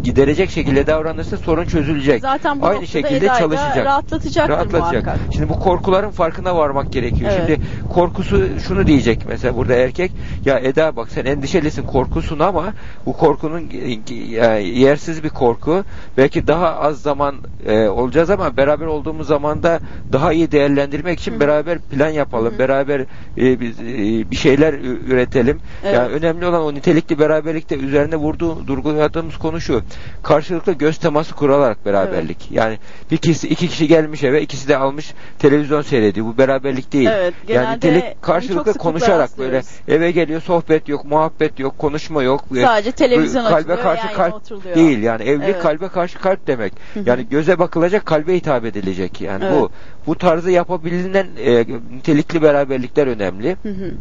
[0.04, 2.22] giderecek şekilde davranırsa sorun çözülecek.
[2.22, 3.86] Zaten bu Aynı şekilde da çalışacak.
[3.86, 5.06] rahatlatacaktır Rahatlatacak.
[5.06, 5.20] muhakkak.
[5.34, 7.32] Şimdi bu korkuların farkına varmak gerekiyor.
[7.34, 7.48] Evet.
[7.48, 10.12] Şimdi korkusu şunu diyecek mesela burada erkek
[10.46, 12.74] ya Eda bak sen endişelisin korkusun ama
[13.06, 15.84] bu korkunun e, yersiz bir korku.
[16.18, 17.36] Belki daha az zaman
[17.66, 19.80] e, olacağız ama beraber olduğumuz zamanda
[20.12, 22.54] daha iyi değerlendirmek için Hı beraber plan yapalım.
[22.54, 22.60] Hı.
[22.60, 23.00] Beraber
[23.38, 24.74] e, biz, e, bir şeyler
[25.08, 25.60] üretelim.
[25.84, 25.96] Evet.
[25.96, 29.82] Yani önemli olan o nitelikli beraberlikte üzerine vurduğu durguladığımız konu şu.
[30.24, 32.52] Karşılıklı göz teması kuralarak beraberlik.
[32.52, 32.78] Yani
[33.12, 36.26] bir kişi iki kişi gelmiş eve ikisi de almış televizyon seyrediyor.
[36.26, 37.10] Bu beraberlik değil.
[37.14, 42.44] Evet, yani nitelik karşılıklı konuşarak böyle eve geliyor sohbet yok, muhabbet yok, konuşma yok.
[42.62, 44.76] Sadece televizyon kalbe açılıyor, karşı yan yana kalp oturuluyor.
[44.76, 45.00] değil.
[45.04, 45.62] Yani evlilik Evet.
[45.62, 46.74] kalbe karşı kalp demek.
[47.06, 49.22] Yani göze bakılacak, kalbe hitap edilecek.
[49.22, 49.54] Yani Evet.
[49.62, 49.70] bu
[50.08, 53.58] bu tarzı yapabilinen e, nitelikli beraberlikler önemli.
[53.64, 53.92] Hı hı.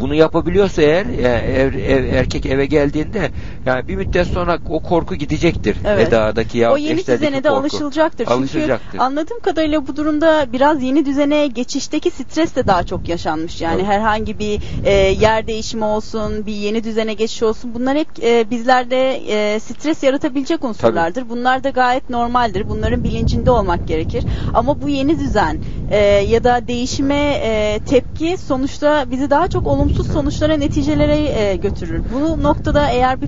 [0.00, 3.30] Bunu yapabiliyorsa eğer e, ev- ev- erkek eve geldiğinde
[3.66, 5.76] yani bir müddet sonra o korku gidecektir.
[5.84, 6.08] Evet.
[6.08, 8.26] Eda'daki ya o yeni düzene de alışılacaktır.
[8.26, 8.86] Alışılacaktır.
[8.90, 13.60] Çünkü anladığım kadarıyla bu durumda biraz yeni düzene geçişteki stres de daha çok yaşanmış.
[13.60, 13.86] Yani Evet.
[13.86, 17.74] herhangi bir e, yer değişimi olsun, bir yeni düzene geçiş olsun.
[17.74, 21.28] Bunlar hep e, bizlerde e, stres yaratabilecek unsurlardır.
[21.28, 22.68] Bunlar da gayet normaldir.
[22.68, 24.24] Bunların bilincinde olmak gerekir.
[24.54, 25.58] Ama bu yeni düzen
[25.90, 32.02] e, ya da değişime e, tepki sonuçta bizi daha çok olumsuz sonuçlara, neticelere e, götürür.
[32.14, 33.26] Bu noktada eğer bir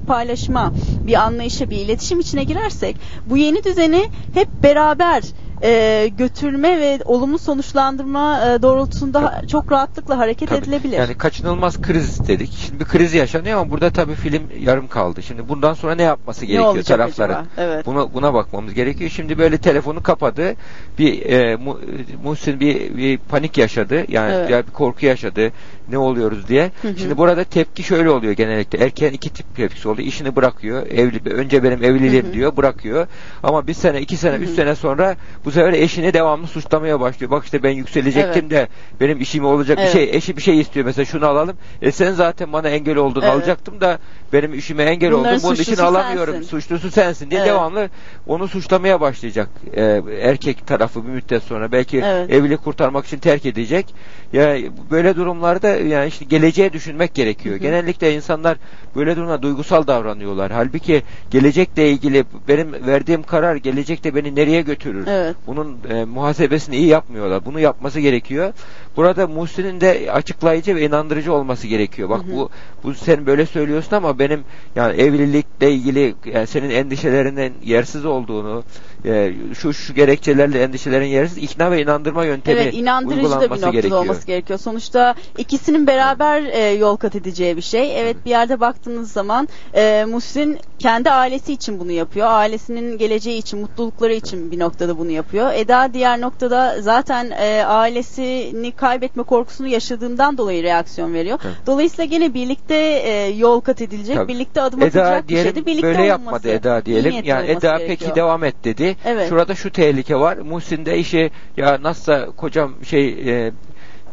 [0.57, 0.73] paylaşma,
[1.07, 5.23] bir anlayışa, bir iletişim içine girersek bu yeni düzeni hep beraber
[5.63, 10.59] e, götürme ve olumlu sonuçlandırma e, doğrultusunda çok rahatlıkla hareket Tabii.
[10.59, 10.99] edilebilir.
[10.99, 12.53] Yani kaçınılmaz kriz dedik.
[12.53, 15.23] Şimdi bir kriz yaşanıyor ama burada tabii film yarım kaldı.
[15.23, 17.35] Şimdi bundan sonra ne yapması ne gerekiyor olacak tarafların?
[17.35, 17.47] acaba?
[17.59, 17.87] Evet.
[17.87, 19.11] Buna buna bakmamız gerekiyor.
[19.11, 20.55] Şimdi böyle telefonu kapadı.
[20.99, 21.81] Bir e, Mu-
[22.25, 24.05] Muhsin bir, bir panik yaşadı.
[24.09, 24.51] Yani Evet.
[24.51, 25.53] ya bir korku yaşadı.
[25.91, 26.71] Ne oluyoruz diye.
[26.83, 26.99] Hı hı.
[26.99, 28.85] Şimdi burada tepki şöyle oluyor genellikle.
[28.85, 30.09] Erkeğin iki tip tepkisi oluyor.
[30.09, 30.87] İşini bırakıyor.
[30.87, 32.33] Evli önce benim evliliğim Hı hı.
[32.33, 33.07] diyor, bırakıyor.
[33.43, 34.55] Ama bir sene, iki sene, Hı üç hı.
[34.55, 37.31] sene sonra bu sefer eşini devamlı suçlamaya başlıyor.
[37.31, 38.51] Bak işte ben yükselecektim Evet.
[38.51, 38.69] de
[39.01, 39.95] benim işim olacak Evet.
[39.95, 40.17] bir şey.
[40.17, 41.57] Eşi bir şey istiyor mesela şunu alalım.
[41.83, 43.33] E sen zaten bana engel oldun Evet.
[43.33, 43.99] alacaktım da
[44.33, 45.43] benim işime engel Bunların oldun.
[45.45, 46.35] Bunun için alamıyorum.
[46.35, 46.49] sensin.
[46.49, 47.51] Suçlusu sensin diye Evet.
[47.51, 47.91] devamlı
[48.27, 49.49] onu suçlamaya başlayacak.
[49.77, 52.31] E, erkek tarafı bir müddet sonra belki Evet.
[52.31, 53.95] evlilik kurtarmak için terk edecek.
[54.33, 54.57] Ya
[54.91, 57.55] böyle durumlarda yani işte geleceğe düşünmek gerekiyor.
[57.55, 57.63] Hı hı.
[57.63, 58.57] Genellikle insanlar
[58.97, 60.53] böyle durumda duygusal davranıyorlar.
[60.53, 65.07] Halbuki gelecekle ilgili benim verdiğim karar gelecekte beni nereye götürür?
[65.07, 65.36] Evet.
[65.47, 67.45] Bunun e, muhasebesini iyi yapmıyorlar.
[67.45, 68.53] Bunu yapması gerekiyor.
[68.97, 72.09] Burada Muhsin'in de açıklayıcı ve inandırıcı olması gerekiyor.
[72.09, 72.37] Bak Hı hı.
[72.37, 72.51] bu
[72.85, 74.45] bu sen böyle söylüyorsun ama benim
[74.77, 78.65] yani evlilikle ilgili yani senin endişelerinin yersiz olduğunu
[79.07, 83.53] e, şu şu gerekçelerle endişelerin yersiz ikna ve inandırma yöntemi Evet inandırıcı da bir uygulanması
[83.53, 84.01] noktada gerekiyor.
[84.01, 84.59] olması gerekiyor.
[84.59, 88.01] Sonuçta ikisinin beraber e, yol kat edeceği bir şey.
[88.01, 92.27] Evet bir yerde baktığınız zaman e, Muhsin kendi ailesi için bunu yapıyor.
[92.31, 95.53] Ailesinin geleceği için, mutlulukları için bir noktada bunu yapıyor.
[95.55, 101.39] Eda diğer noktada zaten e, ailesini kaybetme korkusunu yaşadığından dolayı reaksiyon veriyor.
[101.45, 101.55] Evet.
[101.67, 104.33] Dolayısıyla gene birlikte e, yol kat edilecek, Tabii.
[104.33, 105.67] birlikte adım Eda atılacak bir diyelim şeydi.
[105.67, 107.15] Birlikte böyle olunması, yapmadı Eda diyelim.
[107.25, 107.99] Yani olması Eda gerekiyor.
[108.01, 108.96] peki devam et dedi.
[109.05, 109.29] Evet.
[109.29, 110.37] Şurada şu tehlike var.
[110.37, 113.53] Muhsin de işi ya nasılsa kocam şey e,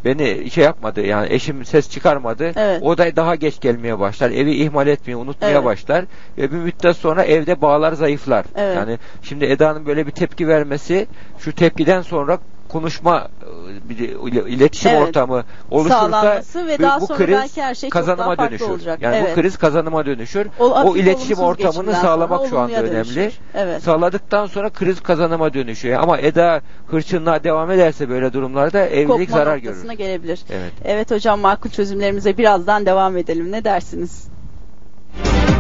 [0.05, 2.51] beni şey yapmadı yani eşim ses çıkarmadı.
[2.55, 2.81] Evet.
[2.83, 4.31] O da daha geç gelmeye başlar.
[4.31, 5.65] Evi ihmal etmeye, unutmaya Evet.
[5.65, 6.05] başlar
[6.37, 8.45] ve bir müddet sonra evde bağlar zayıflar.
[8.55, 8.75] Evet.
[8.77, 11.07] Yani şimdi Eda'nın böyle bir tepki vermesi
[11.39, 12.39] şu tepkiden sonra
[12.73, 13.27] konuşma
[13.99, 15.01] e, iletişim Evet.
[15.07, 18.65] ortamı oluşursa ve bu- daha bu kriz belki her şey kazanıma dönüşür.
[18.69, 19.01] olacak.
[19.01, 19.37] Yani Evet.
[19.37, 20.47] bu kriz kazanıma dönüşür.
[20.59, 23.15] O O, iletişim ortamını sağlamak şu anda olumluya önemli.
[23.15, 23.39] dönüşür.
[23.55, 23.83] Evet.
[23.83, 25.99] Sağladıktan sonra kriz kazanıma dönüşüyor.
[26.03, 29.91] Ama Eda hırçınlığa devam ederse böyle durumlarda evlilik Kopma zarar görür.
[29.91, 30.39] gelebilir.
[30.49, 30.71] Evet.
[30.85, 33.51] Evet hocam makul çözümlerimize birazdan devam edelim.
[33.51, 34.27] Ne dersiniz?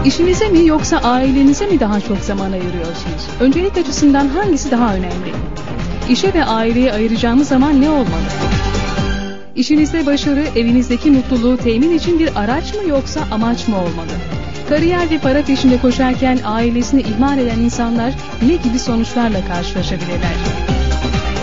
[0.05, 3.27] İşinize mi yoksa ailenize mi daha çok zaman ayırıyorsunuz?
[3.39, 5.33] Öncelik açısından hangisi daha önemli?
[6.09, 8.23] İşe ve aileye ayıracağımız zaman ne olmalı?
[9.55, 14.11] İşinizde başarı, evinizdeki mutluluğu temin için bir araç mı yoksa amaç mı olmalı?
[14.69, 18.13] Kariyer ve para peşinde koşarken ailesini ihmal eden insanlar
[18.47, 20.35] ne gibi sonuçlarla karşılaşabilirler?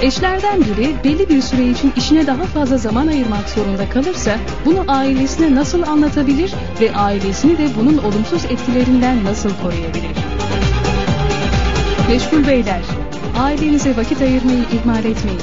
[0.02, 5.54] Eşlerden biri belli bir süre için işine daha fazla zaman ayırmak zorunda kalırsa bunu ailesine
[5.54, 10.16] nasıl anlatabilir ve ailesini de bunun olumsuz etkilerinden nasıl koruyabilir?
[12.08, 12.80] Meşgul beyler,
[13.40, 15.40] ailenize vakit ayırmayı ihmal etmeyin.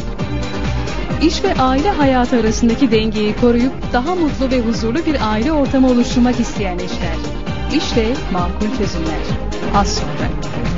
[1.22, 6.40] İş ve aile hayatı arasındaki dengeyi koruyup daha mutlu ve huzurlu bir aile ortamı oluşturmak
[6.40, 7.18] isteyen eşler.
[7.76, 9.22] İşte makul çözümler.
[9.76, 10.77] Az sonra.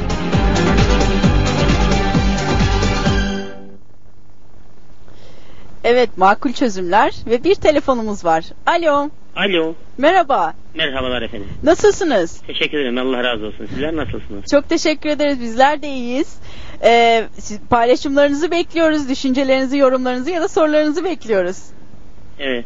[5.92, 8.44] Evet makul çözümler ve bir telefonumuz var.
[8.66, 9.10] Alo.
[9.36, 9.74] Alo.
[9.98, 10.54] Merhaba.
[10.76, 11.48] Merhabalar efendim.
[11.64, 12.42] Nasılsınız?
[12.48, 12.98] Teşekkür ederim.
[12.98, 13.66] Allah razı olsun.
[13.66, 14.44] Sizler nasılsınız?
[14.52, 15.42] Çok teşekkür ederiz.
[15.42, 16.36] Bizler de iyiyiz.
[16.84, 19.10] Ee, siz- paylaşımlarınızı bekliyoruz.
[19.10, 21.58] Düşüncelerinizi, yorumlarınızı ya da sorularınızı bekliyoruz.
[22.40, 22.66] Evet.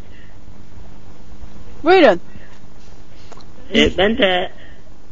[1.84, 2.20] Buyurun.
[3.76, 4.52] Ee, ben de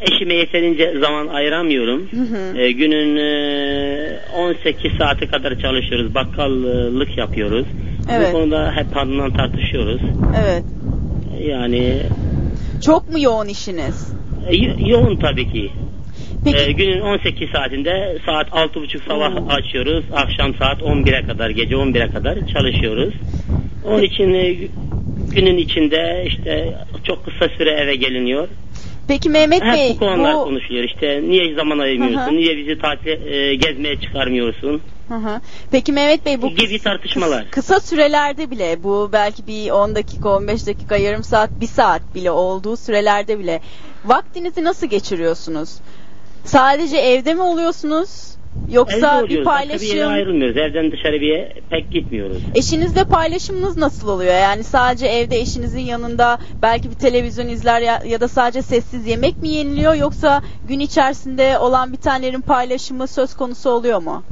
[0.01, 2.07] eşime yeterince zaman ayıramıyorum.
[2.11, 2.57] Hı hı.
[2.57, 6.15] Ee, günün e, 18 saati kadar çalışıyoruz.
[6.15, 7.65] Bakkallık yapıyoruz.
[8.11, 8.27] Evet.
[8.27, 10.01] Bu konuda hep hanımla tartışıyoruz.
[10.43, 10.63] Evet.
[11.47, 11.97] Yani
[12.85, 14.13] Çok mu yoğun işiniz?
[14.49, 15.71] e, yo- yoğun tabii ki.
[16.43, 16.57] Peki.
[16.69, 20.03] Ee, günün 18 saatinde saat 6.30 sabah açıyoruz.
[20.13, 23.13] Akşam saat 11'e kadar, gece 11'e kadar çalışıyoruz.
[23.85, 24.55] Onun için e,
[25.35, 28.47] günün içinde işte çok kısa süre eve geliniyor.
[29.07, 30.83] Peki Mehmet Hep Bey bu konular bu konuşuluyor.
[30.83, 32.19] İşte niye zaman ayırmıyorsun?
[32.19, 32.33] Hı hı.
[32.35, 34.81] Niye bizi tatil e, gezmeye çıkarmıyorsun?
[35.07, 35.41] Hı hı.
[35.71, 37.43] Peki Mehmet Bey bu gibi tartışmalar.
[37.43, 42.15] kıs- kısa sürelerde bile bu belki bir 10 dakika 15 dakika yarım saat bir saat
[42.15, 43.61] bile olduğu sürelerde bile
[44.05, 45.77] vaktinizi nasıl geçiriyorsunuz?
[46.45, 48.31] Sadece evde mi oluyorsunuz?
[48.71, 49.45] Yoksa Evde bir oluyoruz.
[49.45, 50.57] Başka bir yere paylaşım ayrılmıyoruz.
[50.57, 52.37] Evden dışarı bir yere pek gitmiyoruz.
[52.55, 54.33] Eşinizle paylaşımınız nasıl oluyor?
[54.33, 59.41] Yani sadece evde eşinizin yanında belki bir televizyon izler ya, ya da sadece sessiz yemek
[59.41, 64.23] mi yeniliyor yoksa gün içerisinde olan bitenlerin paylaşımı söz konusu oluyor mu?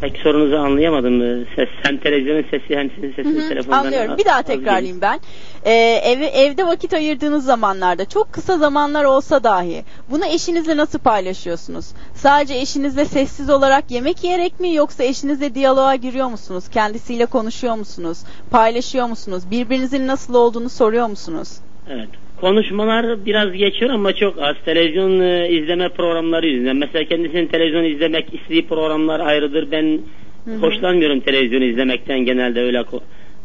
[0.00, 1.22] Pek sorunuzu anlayamadım.
[1.22, 3.78] Ee, Ses, hem televizyonun sesi hem sizin sesiniz telefondan.
[3.78, 4.18] Anlıyorum.
[4.18, 5.20] Bir daha tekrarlayayım ben.
[5.64, 5.72] Ee,
[6.04, 11.86] ev, evde vakit ayırdığınız zamanlarda çok kısa zamanlar olsa dahi bunu eşinizle nasıl paylaşıyorsunuz?
[12.14, 16.64] Sadece eşinizle sessiz olarak yemek yiyerek mi yoksa eşinizle diyaloğa giriyor musunuz?
[16.68, 18.18] Kendisiyle konuşuyor musunuz?
[18.50, 19.42] Paylaşıyor musunuz?
[19.50, 21.48] Birbirinizin nasıl olduğunu soruyor musunuz?
[21.88, 22.08] Evet.
[22.40, 24.56] Konuşmalar biraz geçiyor ama çok az.
[24.64, 26.76] Televizyon e, izleme programları yüzünden.
[26.76, 29.70] Mesela kendisinin televizyon izlemek istediği programlar ayrıdır.
[29.70, 30.00] Ben
[30.44, 30.56] Hı hı.
[30.56, 32.84] hoşlanmıyorum televizyon izlemekten genelde öyle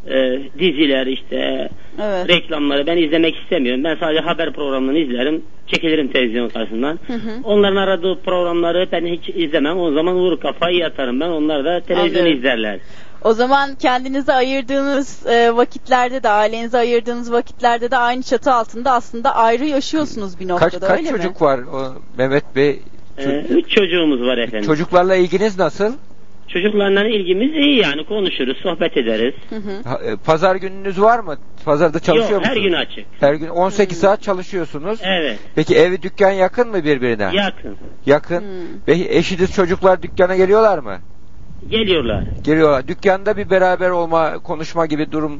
[0.10, 1.70] e, diziler işte
[2.04, 2.30] Evet.
[2.30, 3.84] reklamları ben izlemek istemiyorum.
[3.84, 5.42] Ben sadece haber programlarını izlerim.
[5.68, 7.00] Çekilirim televizyon karşısından.
[7.08, 7.32] Hı hı.
[7.44, 9.80] Onların aradığı programları ben hiç izlemem.
[9.80, 11.30] O zaman vur kafayı yatarım ben.
[11.30, 12.40] Onlar da televizyon Anlıyorum.
[12.40, 12.80] izlerler.
[13.26, 19.36] O zaman kendinize ayırdığınız e, vakitlerde de ailenize ayırdığınız vakitlerde de aynı çatı altında aslında
[19.36, 21.48] ayrı yaşıyorsunuz bir noktada Kaç kaç öyle çocuk mi?
[21.48, 22.80] var o Mehmet Bey?
[23.18, 24.68] Ee, üç çocuğumuz var efendim.
[24.68, 25.94] Çocuklarla ilginiz nasıl?
[26.48, 29.34] Çocuklarla ilgimiz iyi yani konuşuruz, sohbet ederiz.
[29.84, 31.38] Ha, e, Pazar gününüz var mı?
[31.66, 32.58] Pazarda çalışıyor Yok, musunuz?
[32.58, 33.06] her gün açık.
[33.20, 35.00] Her gün 18 saat çalışıyorsunuz.
[35.04, 35.40] Evet.
[35.56, 37.30] Peki evi dükkan yakın mı birbirine?
[37.34, 37.78] Yakın.
[38.06, 38.44] Yakın.
[38.88, 40.98] Ve eşiniz çocuklar dükkana geliyorlar mı?
[41.70, 42.24] Geliyorlar.
[42.44, 42.88] Geliyorlar.
[42.88, 45.40] Dükkanda bir beraber olma, konuşma gibi durumlar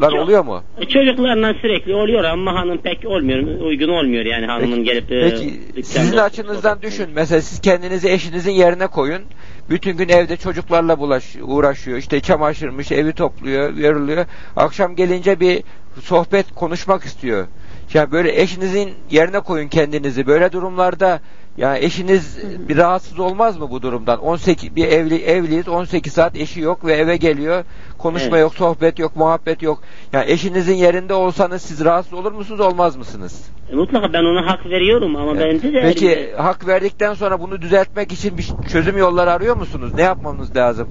[0.00, 0.14] çok.
[0.14, 0.62] oluyor mu?
[0.80, 5.60] E, Çocuklarla sürekli oluyor ama hanım pek olmuyor, uygun olmuyor yani hanımın gelip de Peki
[5.84, 7.10] sizin açınızdan düşün.
[7.14, 9.22] Mesela siz kendinizi eşinizin yerine koyun.
[9.70, 11.98] Bütün gün evde çocuklarla bulaş, uğraşıyor.
[11.98, 14.26] İşte çamaşırmış, evi topluyor, veriliyor.
[14.56, 15.62] Akşam gelince bir
[16.02, 17.46] sohbet konuşmak istiyor.
[17.94, 20.26] Yani böyle eşinizin yerine koyun kendinizi.
[20.26, 21.20] Böyle durumlarda
[21.56, 22.38] ya eşiniz
[22.68, 24.18] bir rahatsız olmaz mı bu durumdan?
[24.18, 25.68] 18 bir evli evliyiz.
[25.68, 27.64] 18 saat eşi yok ve eve geliyor.
[27.98, 28.42] Konuşma Evet.
[28.42, 29.82] yok, sohbet yok, muhabbet yok.
[30.12, 33.50] Yani eşinizin yerinde olsanız siz rahatsız olur musunuz, olmaz mısınız?
[33.72, 37.62] E, Mutlaka ben ona hak veriyorum ama bence de Peki elimde- hak verdikten sonra bunu
[37.62, 39.92] düzeltmek için bir çözüm yolları arıyor musunuz?
[39.94, 40.88] Ne yapmamız lazım?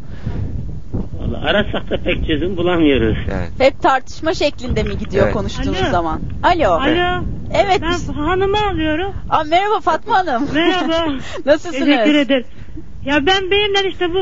[1.26, 3.18] Vallahi arasak da pek çözüm bulamıyoruz.
[3.28, 3.52] Evet.
[3.60, 5.34] Hep tartışma şeklinde mi gidiyor Evet.
[5.34, 5.92] konuştuğunuz Alo.
[5.92, 6.22] zaman?
[6.44, 6.72] Alo.
[6.72, 7.24] Alo.
[7.54, 7.82] Evet.
[7.82, 9.14] Ben hanımı alıyorum.
[9.30, 10.48] Aa, merhaba Fatma Hanım.
[10.54, 11.14] Merhaba.
[11.46, 11.86] Nasılsınız?
[11.86, 12.46] Teşekkür ederim.
[13.06, 14.20] Ya ben beyimle işte bu...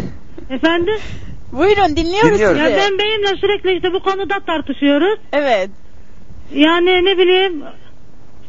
[0.54, 0.94] Efendim?
[1.52, 2.58] Buyurun dinliyoruz, Dinliyoruz.
[2.58, 2.78] Ya sizi.
[2.78, 5.18] ben beyimle sürekli işte bu konuda tartışıyoruz.
[5.32, 5.70] Evet.
[6.54, 7.62] Yani ne bileyim...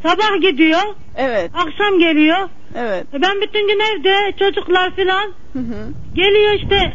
[0.04, 0.80] Sabah gidiyor,
[1.18, 1.52] Evet.
[1.54, 2.38] akşam geliyor.
[2.76, 3.06] Evet.
[3.14, 5.32] E Ben bütün gün evde, çocuklar filan.
[5.54, 5.88] Hı hı.
[6.16, 6.93] Geliyor işte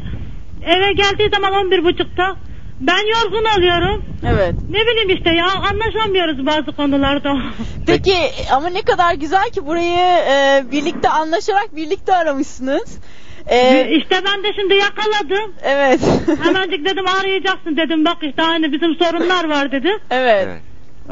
[0.66, 2.36] eve geldiği zaman on bir buçukta.
[2.80, 4.02] Ben yorgun oluyorum.
[4.26, 4.54] Evet.
[4.68, 7.36] Ne bileyim işte ya anlaşamıyoruz bazı konularda.
[7.86, 8.14] Peki
[8.52, 9.98] ama ne kadar güzel ki burayı
[10.30, 13.00] e, birlikte anlaşarak birlikte aramışsınız.
[13.50, 15.54] E, işte ben de şimdi yakaladım.
[15.62, 16.00] evet.
[16.42, 18.04] Hemencik dedim arayacaksın dedim.
[18.04, 19.98] Bak işte aynı bizim sorunlar var dedim.
[20.10, 20.46] evet.
[20.48, 20.62] Evet.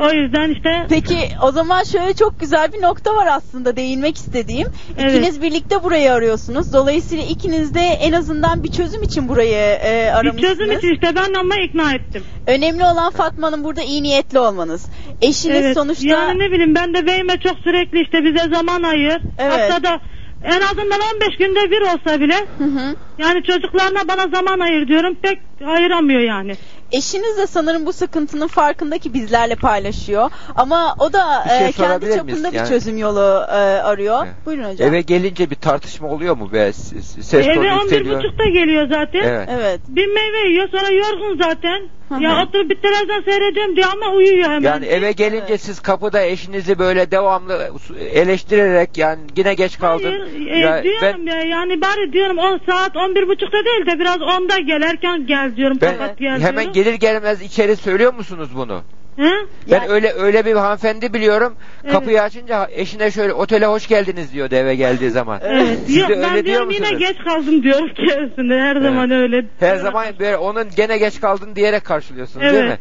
[0.01, 4.69] O yüzden işte Peki o zaman şöyle çok güzel bir nokta var aslında değinmek istediğim.
[4.99, 5.15] Evet.
[5.15, 6.73] İkiniz birlikte burayı arıyorsunuz.
[6.73, 10.59] Dolayısıyla ikiniz de en azından bir çözüm için burayı e, bir aramışsınız.
[10.59, 12.23] çözüm için işte ben ama ikna ettim.
[12.47, 14.87] Önemli olan Fatma'nın burada iyi niyetli olmanız.
[15.23, 15.77] Eşiniz Evet.
[15.77, 19.21] sonuçta Yani ne bileyim ben de beyime çok sürekli işte bize zaman ayır.
[19.39, 19.53] Evet.
[19.53, 20.01] Haftada
[20.45, 22.97] en azından 15 günde bir olsa bile Hı hı.
[23.19, 26.55] Yani çocuklarına bana zaman ayır diyorum pek ayıramıyor yani.
[26.93, 30.31] Eşiniz de sanırım bu sıkıntının farkında ki bizlerle paylaşıyor.
[30.57, 32.39] Ama o da Bir şey e, kendi sorabilir miyiz?
[32.39, 34.23] çapında bir Yani- çözüm yolu e, arıyor.
[34.27, 34.35] Evet.
[34.47, 34.89] Buyurun hocam.
[34.89, 36.73] Eve gelince bir tartışma oluyor mu be?
[36.73, 38.19] S- s- Ses tonu Eve 11 yükseliyor.
[38.19, 39.21] buçukta geliyor zaten.
[39.25, 39.49] Evet.
[39.53, 39.81] Evet.
[39.89, 41.83] Bir meyve yiyor sonra yorgun zaten.
[42.09, 42.23] Hı hı.
[42.23, 44.63] ya oturup bir televizyon seyrediyorum diyor ama uyuyor hemen.
[44.71, 45.61] Yani eve gelince Evet.
[45.61, 47.71] siz kapıda eşinizi böyle devamlı
[48.15, 50.05] eleştirerek yani yine geç kaldın.
[50.05, 54.17] Hayır, e, Ya diyorum ya yani bari diyorum 10 saat 11 buçukta değil de biraz
[54.17, 56.73] 10'da gel erken gel diyorum ben kapat gel hemen diyorum.
[56.73, 58.83] gelir gelmez içeri söylüyor musunuz bunu?
[59.17, 59.23] He?
[59.23, 59.37] Ben
[59.67, 61.55] Yani- öyle öyle bir hanımefendi biliyorum.
[61.85, 61.93] Evet.
[61.93, 65.41] Kapıyı açınca eşine şöyle otele hoş geldiniz diyor eve geldiği zaman.
[65.45, 65.79] Evet.
[65.87, 66.89] Siz Yok de ben öyle diyor diyorum musunuz?
[66.91, 69.45] yine geç kaldım diyorum kendisine her zaman öyle.
[69.61, 72.71] Her zaman böyle onun gene geç kaldın diyerek karşılıyorsunuz değil Evet.
[72.71, 72.79] mi?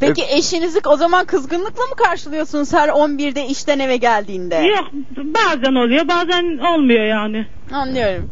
[0.00, 4.54] Peki eşinizi o zaman kızgınlıkla mı karşılıyorsunuz her 11'de işten eve geldiğinde?
[4.56, 4.84] Yok
[5.16, 7.46] bazen oluyor bazen olmuyor yani.
[7.72, 8.30] Anlıyorum.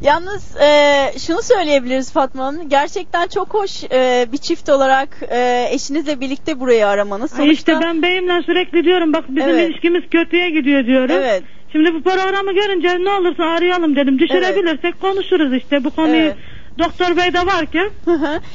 [0.00, 2.68] Yalnız e, şunu söyleyebiliriz Fatma Hanım.
[2.68, 7.40] Gerçekten çok hoş e, bir çift olarak e, eşinizle birlikte burayı aramanız.
[7.40, 9.70] Ay işte ben beyimle sürekli diyorum bak bizim Evet.
[9.70, 11.16] ilişkimiz kötüye gidiyor diyorum.
[11.18, 11.42] Evet.
[11.72, 14.18] Şimdi bu programı görünce ne olursa arayalım dedim.
[14.18, 16.16] Düşürebilirsek konuşuruz işte bu konuyu.
[16.16, 16.36] Evet.
[16.78, 17.90] Doktor Bey de varken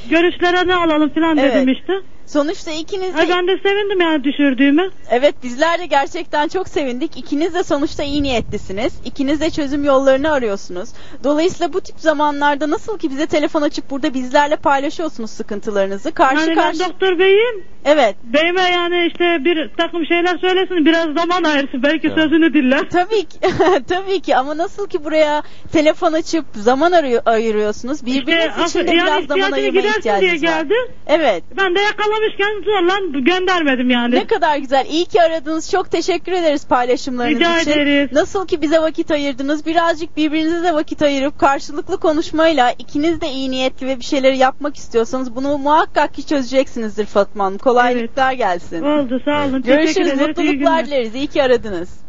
[0.09, 1.53] görüşlerini alalım falan Evet.
[1.55, 1.93] dedim işte.
[2.31, 4.89] Sonuçta ikiniz de Ay ben de sevindim yani düşürdüğüme.
[5.09, 7.17] Evet bizler de gerçekten çok sevindik.
[7.17, 8.93] İkiniz de sonuçta iyi niyetlisiniz.
[9.05, 10.89] İkiniz de çözüm yollarını arıyorsunuz.
[11.23, 16.11] Dolayısıyla bu tip zamanlarda nasıl ki bize telefon açıp burada bizlerle paylaşıyorsunuz sıkıntılarınızı.
[16.11, 16.79] Karşı yani ben karşı...
[16.79, 17.63] doktor beyim.
[17.85, 18.15] Evet.
[18.23, 22.17] Beyime yani işte bir takım şeyler söylesin biraz zaman ayırsın belki Evet.
[22.17, 22.89] sözünü dinler.
[22.89, 23.39] Tabii ki,
[23.89, 28.05] tabii ki ama nasıl ki buraya telefon açıp zaman arıyor, ayırıyorsunuz.
[28.05, 30.37] Birbiriniz İşte için de yani biraz zaman ihtiyacını ayırmaya diye ihtiyacınız var.
[30.37, 30.73] geldi.
[31.07, 31.43] Evet.
[31.57, 31.79] Ben de
[32.21, 34.15] yakalamışken zorla göndermedim yani.
[34.15, 34.85] Ne kadar güzel.
[34.89, 35.71] İyi ki aradınız.
[35.71, 37.71] Çok teşekkür ederiz paylaşımlarınız Rica için.
[37.71, 38.09] ederiz.
[38.11, 39.65] Nasıl ki bize vakit ayırdınız.
[39.65, 44.75] Birazcık birbirinize de vakit ayırıp karşılıklı konuşmayla ikiniz de iyi niyetli ve bir şeyleri yapmak
[44.75, 47.57] istiyorsanız bunu muhakkak ki çözeceksinizdir Fatma Hanım.
[47.57, 48.83] Kolaylıklar gelsin.
[48.83, 49.61] Oldu sağ olun.
[49.61, 50.07] Teşekkür Görüşürüz.
[50.07, 50.19] ederiz.
[50.19, 51.15] İyi Mutluluklar dileriz.
[51.15, 52.01] İyi ki aradınız.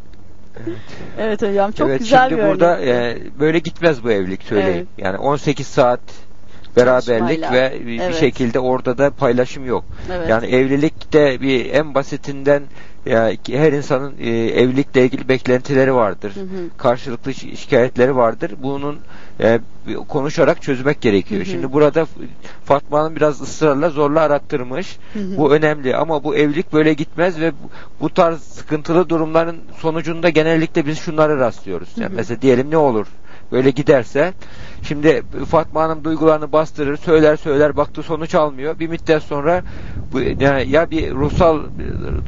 [0.67, 0.79] Evet.
[1.19, 3.17] Evet hocam çok evet, güzel şimdi bir burada örnek.
[3.17, 4.89] e, böyle gitmez bu evlilik söyleyeyim.
[4.99, 5.07] Evet.
[5.07, 6.01] Yani 18 saat
[6.77, 7.53] beraberlik Çalışmayla.
[7.53, 8.15] ve bir Evet.
[8.21, 9.85] şekilde orada da paylaşım yok.
[10.13, 10.29] Evet.
[10.31, 12.63] Yani evlilikte bir en basitinden
[13.07, 16.33] ya ki her insanın e, evlilikle ilgili beklentileri vardır.
[16.35, 16.47] Hı hı.
[16.77, 18.53] Karşılıklı şi- şikayetleri vardır.
[18.63, 18.99] Bunun
[19.41, 19.59] e,
[20.09, 21.41] konuşarak çözmek gerekiyor.
[21.41, 21.51] Hı hı.
[21.51, 22.21] Şimdi burada F-
[22.65, 24.97] Fatma Hanım biraz ısrarla zorla arattırmış.
[25.13, 25.37] Hı hı.
[25.37, 27.71] Bu önemli ama bu evlilik böyle gitmez ve bu,
[28.01, 31.89] bu tarz sıkıntılı durumların sonucunda genellikle biz şunları rastlıyoruz.
[31.97, 32.17] Yani Hı hı.
[32.17, 33.07] mesela diyelim ne olur?
[33.53, 34.33] böyle giderse
[34.83, 38.79] şimdi Fatma Hanım duygularını bastırır, söyler söyler baktı sonuç almıyor.
[38.79, 39.63] Bir müddet sonra
[40.41, 41.61] yani ya bir ruhsal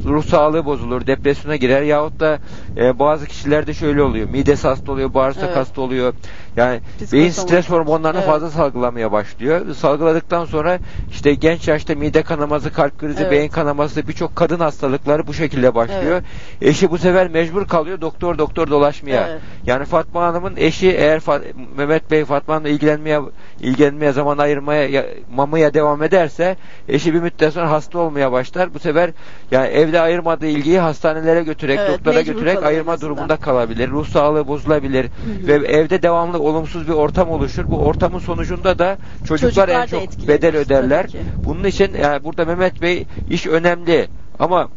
[0.05, 2.39] ruh sağlığı bozulur, depresyona girer yahut da
[2.77, 4.29] e, bazı kişilerde şöyle oluyor.
[4.29, 5.57] Midesi hasta oluyor, bağırsak Evet.
[5.57, 6.13] hasta oluyor.
[6.57, 7.13] Yani Psikosomatik.
[7.13, 8.29] beyin stres hormonlarını Evet.
[8.29, 9.73] fazla salgılamaya başlıyor.
[9.75, 10.79] Salgıladıktan sonra
[11.11, 13.31] işte genç yaşta mide kanaması, kalp krizi, Evet.
[13.31, 16.21] beyin kanaması birçok kadın hastalıkları bu şekilde başlıyor.
[16.61, 19.27] Eşi bu sefer mecbur kalıyor doktor doktor dolaşmaya.
[19.29, 19.41] Evet.
[19.65, 21.41] Yani Fatma Hanım'ın eşi eğer Fa-
[21.77, 23.19] Mehmet Bey Fatma Hanım'la ilgilenmeye
[23.59, 26.55] ilgilenmeye zaman ayırmaya ya- mamaya devam ederse
[26.89, 28.73] eşi bir müddet sonra hasta olmaya başlar.
[28.73, 29.11] Bu sefer
[29.51, 33.09] yani evde ayırmadığı ilgiyi hastanelere götürerek Evet, doktora götürerek ayırma mesela.
[33.09, 33.89] durumunda kalabilir.
[33.89, 35.07] Ruh sağlığı bozulabilir
[35.47, 37.69] ve evde devamlı olumsuz bir ortam oluşur.
[37.69, 41.05] Bu ortamın sonucunda da çocuklar, Çocuklar en çok bedel öderler.
[41.45, 44.07] Bunun için yani burada Mehmet Bey iş önemli
[44.39, 44.69] ama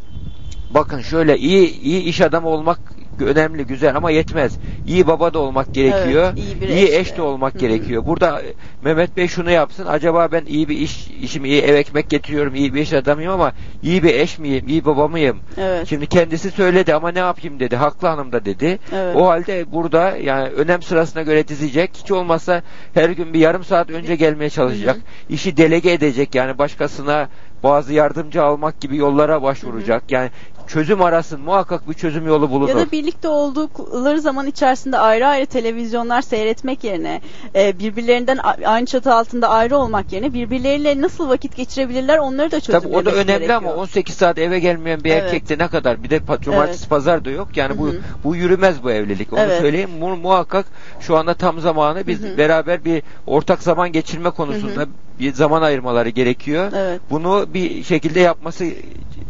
[0.71, 2.79] bakın şöyle iyi iyi iş adamı olmak
[3.25, 4.59] önemli güzel ama yetmez.
[4.87, 6.33] İyi baba da olmak gerekiyor.
[6.37, 7.23] Evet, iyi iyi eş de.
[7.23, 7.61] olmak Hı hı.
[7.61, 8.07] gerekiyor.
[8.07, 8.45] Burada e,
[8.85, 9.87] Mehmet Bey şunu yapsın.
[9.87, 12.55] Acaba ben iyi bir iş işim iyi ev ekmek getiriyorum.
[12.55, 13.53] iyi bir iş adamıyım ama
[13.83, 14.69] iyi bir eş miyim?
[14.69, 15.39] iyi baba mıyım?
[15.57, 15.89] Evet.
[15.89, 17.77] Şimdi kendisi söyledi ama ne yapayım dedi.
[17.77, 18.79] Haklı hanım da dedi.
[18.93, 19.17] Evet.
[19.17, 21.91] O halde burada yani önem sırasına göre dizecek.
[22.03, 22.63] Hiç olmazsa
[22.95, 24.97] her gün bir yarım saat önce gelmeye çalışacak.
[25.29, 27.29] İşi delege edecek yani başkasına
[27.63, 30.03] bazı yardımcı almak gibi yollara başvuracak.
[30.11, 30.31] Yani
[30.69, 32.69] çözüm arasın muhakkak bir çözüm yolu bulunur.
[32.69, 37.21] Ya da birlikte oldukları zaman içerisinde ayrı ayrı televizyonlar seyretmek yerine
[37.55, 42.89] e, birbirlerinden aynı çatı altında ayrı olmak yerine birbirleriyle nasıl vakit geçirebilirler onları da çözümlemesi
[42.93, 43.57] Tabii o da önemli gerekiyor.
[43.63, 45.23] ama 18 saat eve gelmeyen bir Evet.
[45.25, 46.91] erkekte ne kadar bir de cumartesi Evet.
[46.91, 47.49] pazar da yok.
[47.57, 48.01] Yani bu Hı hı.
[48.25, 49.33] bu yürümez bu evlilik.
[49.33, 49.61] Onu Evet.
[49.61, 49.91] söyleyeyim.
[50.01, 50.67] Mu- muhakkak
[51.01, 52.39] şu anda tam zamanı biz Hı hı.
[52.39, 54.89] beraber bir ortak zaman geçirme konusunda Hı hı.
[55.21, 56.73] Bir zaman ayırmaları gerekiyor.
[56.77, 57.01] Evet.
[57.11, 58.65] Bunu bir şekilde yapması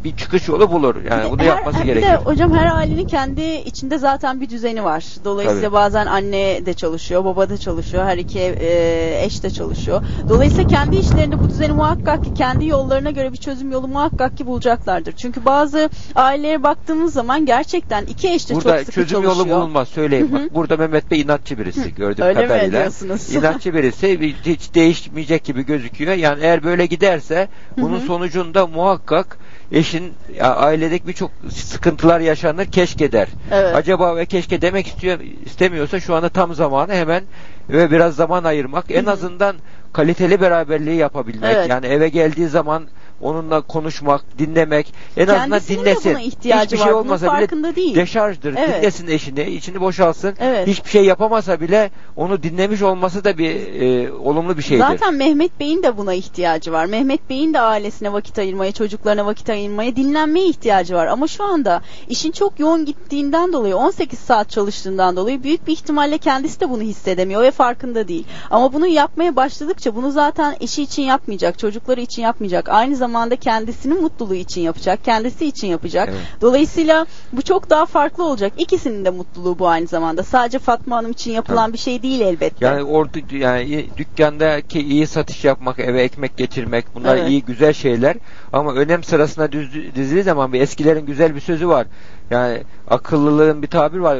[0.04, 0.96] bir çıkış yolu bulur.
[1.10, 2.12] Yani Bir bunu her- yapması gerekiyor.
[2.20, 5.04] Bir de hocam her ailenin kendi içinde zaten bir düzeni var.
[5.24, 5.72] Dolayısıyla Tabii.
[5.72, 10.02] bazen anne de çalışıyor, baba da çalışıyor, her iki e, eş de çalışıyor.
[10.28, 14.46] Dolayısıyla kendi işlerinde bu düzeni muhakkak ki kendi yollarına göre bir çözüm yolu muhakkak ki
[14.46, 15.12] bulacaklardır.
[15.12, 19.46] Çünkü bazı ailelere baktığımız zaman gerçekten iki eş de Burada çok sıkı çözüm çalışıyor.
[19.46, 20.28] yolu bulunmaz söyleyeyim.
[20.32, 22.80] Bak, burada Mehmet Bey inatçı birisi gördüğüm Öyle mi kadarıyla.
[22.80, 23.34] diyorsunuz?
[23.34, 26.14] İnatçı birisi bir- hiç değişmeyecek gibi gözüküyor.
[26.14, 28.06] Yani eğer böyle giderse bunun Hı hı.
[28.06, 29.38] sonucunda muhakkak
[29.72, 33.28] eşin ailedeki birçok sıkıntılar yaşanır keşke der.
[33.50, 33.74] Evet.
[33.74, 37.22] Acaba ve keşke demek istiyor istemiyorsa şu anda tam zamanı hemen
[37.68, 39.56] ve biraz zaman ayırmak en azından
[39.92, 41.56] kaliteli beraberliği yapabilmek.
[41.56, 41.68] Evet.
[41.70, 42.82] Yani eve geldiği zaman
[43.20, 46.10] onunla konuşmak, dinlemek, en azından Kendisinin de dinlesin.
[46.12, 46.84] buna ihtiyacı Hiçbir var.
[46.84, 47.94] şey Bunun olmasa farkında bile değil.
[47.94, 48.54] deşarjdır.
[48.58, 48.82] Evet.
[48.82, 50.34] Dinlesin eşini, içini boşalsın.
[50.40, 50.66] Evet.
[50.68, 53.50] Hiçbir şey yapamasa bile onu dinlemiş olması da bir
[53.80, 54.84] e, olumlu bir şeydir.
[54.84, 56.86] Zaten Mehmet Bey'in de buna ihtiyacı var.
[56.86, 61.06] Mehmet Bey'in de ailesine vakit ayırmaya, çocuklarına vakit ayırmaya, dinlenmeye ihtiyacı var.
[61.06, 66.18] Ama şu anda işin çok yoğun gittiğinden dolayı, 18 saat çalıştığından dolayı büyük bir ihtimalle
[66.18, 68.24] kendisi de bunu hissedemiyor ve farkında değil.
[68.50, 72.68] Ama bunu yapmaya başladıkça bunu zaten eşi için yapmayacak, çocukları için yapmayacak.
[72.68, 76.08] Aynı zamanda kendisinin mutluluğu için yapacak, kendisi için yapacak.
[76.12, 76.20] Evet.
[76.40, 78.52] Dolayısıyla bu çok daha farklı olacak.
[78.58, 80.22] İkisinin de mutluluğu bu aynı zamanda.
[80.22, 81.72] Sadece Fatma Hanım için yapılan Tabii.
[81.72, 82.66] bir şey değil elbette.
[82.66, 87.30] Yani orada yani dükkandaki iyi satış yapmak, eve ekmek getirmek bunlar Evet.
[87.30, 88.16] iyi güzel şeyler
[88.52, 91.86] ama önem sırasına düz, dizildiği zaman bir eskilerin güzel bir sözü var.
[92.30, 94.18] Yani akıllılığın bir tabir var.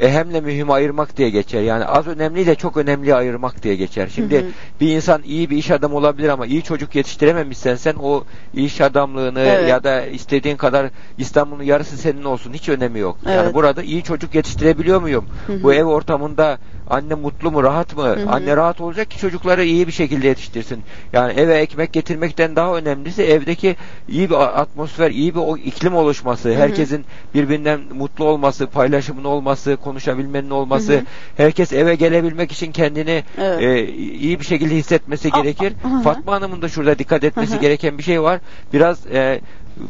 [0.00, 1.62] Ehemle mühim ayırmak diye geçer.
[1.62, 4.08] Yani az önemliyle çok önemli ayırmak diye geçer.
[4.14, 4.50] Şimdi Hı hı.
[4.80, 8.24] bir insan iyi bir iş adamı olabilir ama iyi çocuk yetiştirememişsen sen o
[8.54, 9.68] iş adamlığını Evet.
[9.68, 10.86] ya da istediğin kadar
[11.18, 13.16] İstanbul'un yarısı senin olsun hiç önemi yok.
[13.26, 13.36] Evet.
[13.36, 15.24] Yani burada iyi çocuk yetiştirebiliyor muyum?
[15.46, 15.62] Hı hı.
[15.62, 16.58] Bu ev ortamında
[16.90, 18.02] anne mutlu mu, rahat mı?
[18.02, 18.30] Hı hı.
[18.30, 20.82] Anne rahat olacak ki çocukları iyi bir şekilde yetiştirsin.
[21.12, 23.76] Yani eve ekmek getirmekten daha önemlisi evdeki
[24.08, 26.54] iyi bir atmosfer, iyi bir iklim oluşması, hı.
[26.54, 31.04] herkesin birbirinden mutlu olması, paylaşımın olması, konuşabilmenin olması, Hı hı.
[31.36, 33.62] herkes eve gelebilmek için kendini Evet.
[33.62, 35.72] e, iyi bir şekilde hissetmesi Aa, gerekir.
[35.82, 36.02] hı hı.
[36.02, 37.60] Fatma Hanım'ın da şurada dikkat etmesi Hı hı.
[37.60, 38.40] gereken bir şey var.
[38.72, 39.40] Biraz e,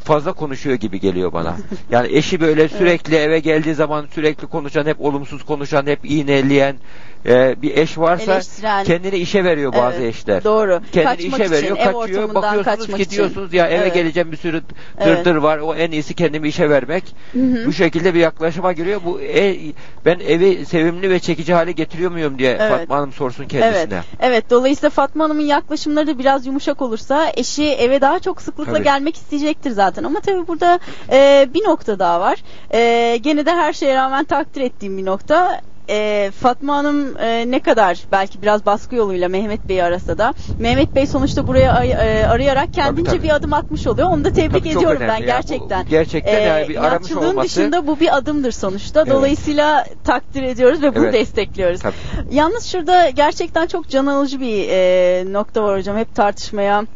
[0.05, 1.57] fazla konuşuyor gibi geliyor bana.
[1.91, 6.77] Yani eşi böyle sürekli eve geldiği zaman sürekli konuşan, hep olumsuz konuşan, hep iğneleyen
[7.27, 8.85] e, bir eş varsa Eleştiren.
[8.85, 10.45] kendini işe veriyor bazı Evet, eşler.
[10.45, 10.81] doğru.
[10.93, 12.35] Kendini Kaçmak işe için, veriyor, ev kaçıyor.
[12.35, 13.49] Bakıyorsunuz kaçmak ki için.
[13.53, 13.95] ya eve Evet.
[13.95, 14.63] geleceğim bir sürü
[15.01, 15.19] Evet.
[15.19, 15.59] dırdır var.
[15.59, 17.05] O en iyisi kendimi işe vermek.
[17.33, 17.67] Hı hı.
[17.67, 19.01] Bu şekilde bir yaklaşıma giriyor.
[19.05, 19.57] Bu e,
[20.05, 22.71] ben evi sevimli ve çekici hale getiriyor muyum diye Evet.
[22.79, 23.95] Fatma Hanım sorsun kendisine.
[23.95, 24.05] Evet.
[24.21, 24.51] Evet.
[24.51, 28.85] Dolayısıyla Fatma Hanım'ın yaklaşımları da biraz yumuşak olursa eşi eve daha çok sıklıkla Tabii.
[28.85, 30.05] gelmek isteyecektir zaten.
[30.05, 30.79] Ama tabii burada
[31.13, 32.39] e, bir nokta daha var.
[32.75, 35.61] E, gene de her şeye rağmen takdir ettiğim bir nokta.
[35.91, 40.95] E, Fatma Hanım e, ne kadar belki biraz baskı yoluyla Mehmet Bey'i arasa da Mehmet
[40.95, 43.23] Bey sonuçta buraya ay- e, arayarak kendince tabii.
[43.23, 44.09] bir adım atmış oluyor.
[44.09, 45.27] Onu da tebrik Tabii ediyorum ben ya.
[45.27, 45.85] Gerçekten.
[45.87, 49.01] bu gerçekten yani bir aramış olması- dışında bu bir adımdır sonuçta.
[49.01, 49.13] Evet.
[49.13, 51.15] Dolayısıyla takdir ediyoruz ve bunu Evet.
[51.15, 51.81] destekliyoruz.
[51.81, 51.95] Tabii.
[52.31, 55.97] Yalnız şurada gerçekten çok can alıcı bir e, nokta var hocam.
[55.97, 56.87] Hep tartışmaya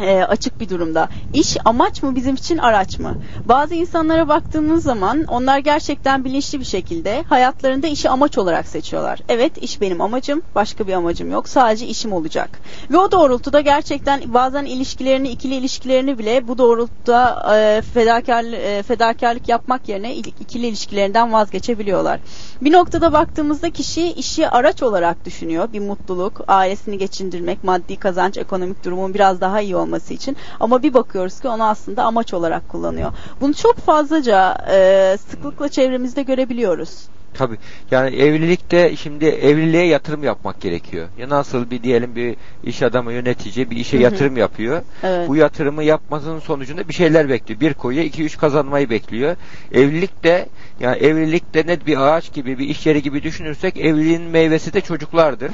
[0.00, 1.08] e, açık bir durumda.
[1.32, 3.16] İş amaç mı bizim için araç mı?
[3.46, 9.18] Bazı insanlara baktığımız zaman onlar gerçekten bilinçli bir şekilde hayatlarında işi amaç olarak seçiyorlar.
[9.28, 11.48] Evet iş benim amacım, başka bir amacım yok.
[11.48, 12.50] Sadece işim olacak.
[12.90, 19.48] Ve o doğrultuda gerçekten bazen ilişkilerini, ikili ilişkilerini bile bu doğrultuda e, fedakar, e, fedakarlık
[19.48, 22.20] yapmak yerine il- ikili ilişkilerinden vazgeçebiliyorlar.
[22.60, 25.72] Bir noktada baktığımızda kişi işi araç olarak düşünüyor.
[25.72, 30.36] Bir mutluluk, ailesini geçindirmek, maddi kazanç, ekonomik durumun biraz daha iyi olması için.
[30.60, 33.12] Ama bir bakıyoruz ki onu aslında amaç olarak kullanıyor.
[33.40, 37.08] Bunu çok fazlaca e, sıklıkla çevremizde görebiliyoruz.
[37.34, 37.56] Tabii.
[37.90, 41.08] Yani evlilikte şimdi evliliğe yatırım yapmak gerekiyor.
[41.18, 44.82] Ya nasıl bir diyelim bir iş adamı yönetici bir işe yatırım yapıyor.
[45.02, 45.28] Evet.
[45.28, 47.60] Bu yatırımı yapmasının sonucunda bir şeyler bekliyor.
[47.60, 49.36] Bir koyuyor, iki üç kazanmayı bekliyor.
[49.72, 50.48] Evlilikte
[50.80, 55.50] yani evlilikte net bir ağaç gibi bir iş yeri gibi düşünürsek evliliğin meyvesi de çocuklardır.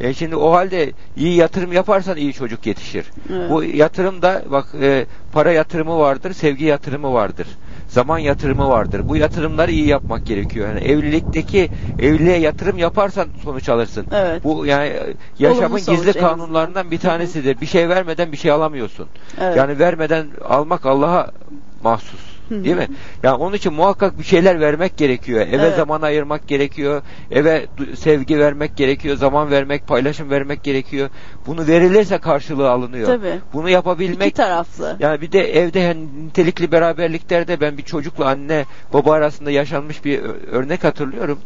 [0.00, 3.06] E şimdi o halde iyi yatırım yaparsan iyi çocuk yetişir.
[3.32, 3.50] Evet.
[3.50, 7.46] Bu yatırımda bak e, para yatırımı vardır, sevgi yatırımı vardır.
[7.88, 9.08] Zaman yatırımı vardır.
[9.08, 10.68] Bu yatırımları iyi yapmak gerekiyor.
[10.68, 14.06] Yani evlilikteki evliliğe yatırım yaparsan sonuç alırsın.
[14.12, 14.44] Evet.
[14.44, 14.92] Bu yani
[15.38, 17.60] yaşamın Olumlu sonuç gizli kanunlarından bir tanesidir.
[17.60, 19.08] Bir şey vermeden bir şey alamıyorsun.
[19.40, 19.56] Evet.
[19.56, 21.30] Yani vermeden almak Allah'a
[21.82, 22.33] mahsus.
[22.48, 22.64] Hı hı.
[22.64, 22.88] Değil mi?
[23.22, 25.40] Yani onun için muhakkak bir şeyler vermek gerekiyor.
[25.40, 25.76] Eve Evet.
[25.76, 27.02] zaman ayırmak gerekiyor.
[27.30, 27.66] Eve
[27.98, 29.16] sevgi vermek gerekiyor.
[29.16, 31.08] Zaman vermek, paylaşım vermek gerekiyor.
[31.46, 33.06] Bunu verilirse karşılığı alınıyor.
[33.06, 33.40] Tabii.
[33.52, 34.96] Bunu yapabilmek İki taraflı.
[35.00, 40.20] yani bir de evde yani nitelikli beraberliklerde ben bir çocukla anne baba arasında yaşanmış bir
[40.52, 41.38] örnek hatırlıyorum.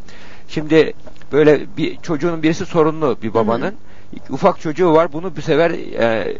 [0.48, 0.92] Şimdi
[1.32, 3.74] böyle bir çocuğun birisi sorunlu bir babanın.
[4.30, 5.12] Ufak çocuğu var.
[5.12, 6.38] Bunu bir sefer e,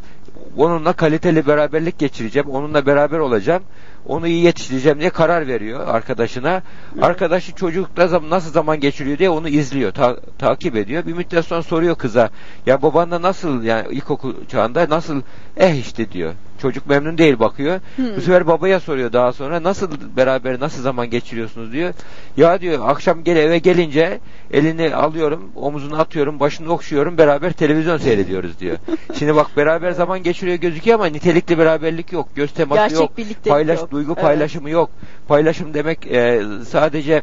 [0.57, 2.49] onunla kaliteli beraberlik geçireceğim.
[2.49, 3.63] Onunla beraber olacağım.
[4.07, 6.63] Onu iyi yetiştireceğim diye karar veriyor arkadaşına.
[7.03, 11.07] Arkadaşı çocukla zam- nasıl zaman geçiriyor diye onu izliyor, ta- takip ediyor.
[11.07, 12.31] Bir müddet sonra soruyor kıza.
[12.67, 15.23] Ya babanla nasıl yani ilkokul çağında nasıl
[15.57, 16.33] eh işte diyor.
[16.59, 17.81] Çocuk memnun değil bakıyor.
[17.97, 18.17] Hmm.
[18.17, 21.95] Bu sefer babaya soruyor daha sonra nasıl beraber nasıl zaman geçiriyorsunuz diyor.
[22.37, 24.21] Ya diyor akşam gel eve gelince
[24.53, 28.77] elini alıyorum, omuzuna atıyorum, başını okşuyorum, beraber televizyon seyrediyoruz diyor.
[29.19, 32.29] Şimdi bak beraber zaman geçiriyor gözüküyor ama nitelikli beraberlik yok.
[32.35, 33.45] Göz teması Gerçek yok.
[33.49, 33.91] Paylaş, yok.
[33.91, 34.23] duygu Evet.
[34.23, 34.91] paylaşımı yok.
[35.29, 37.23] Paylaşım demek e, sadece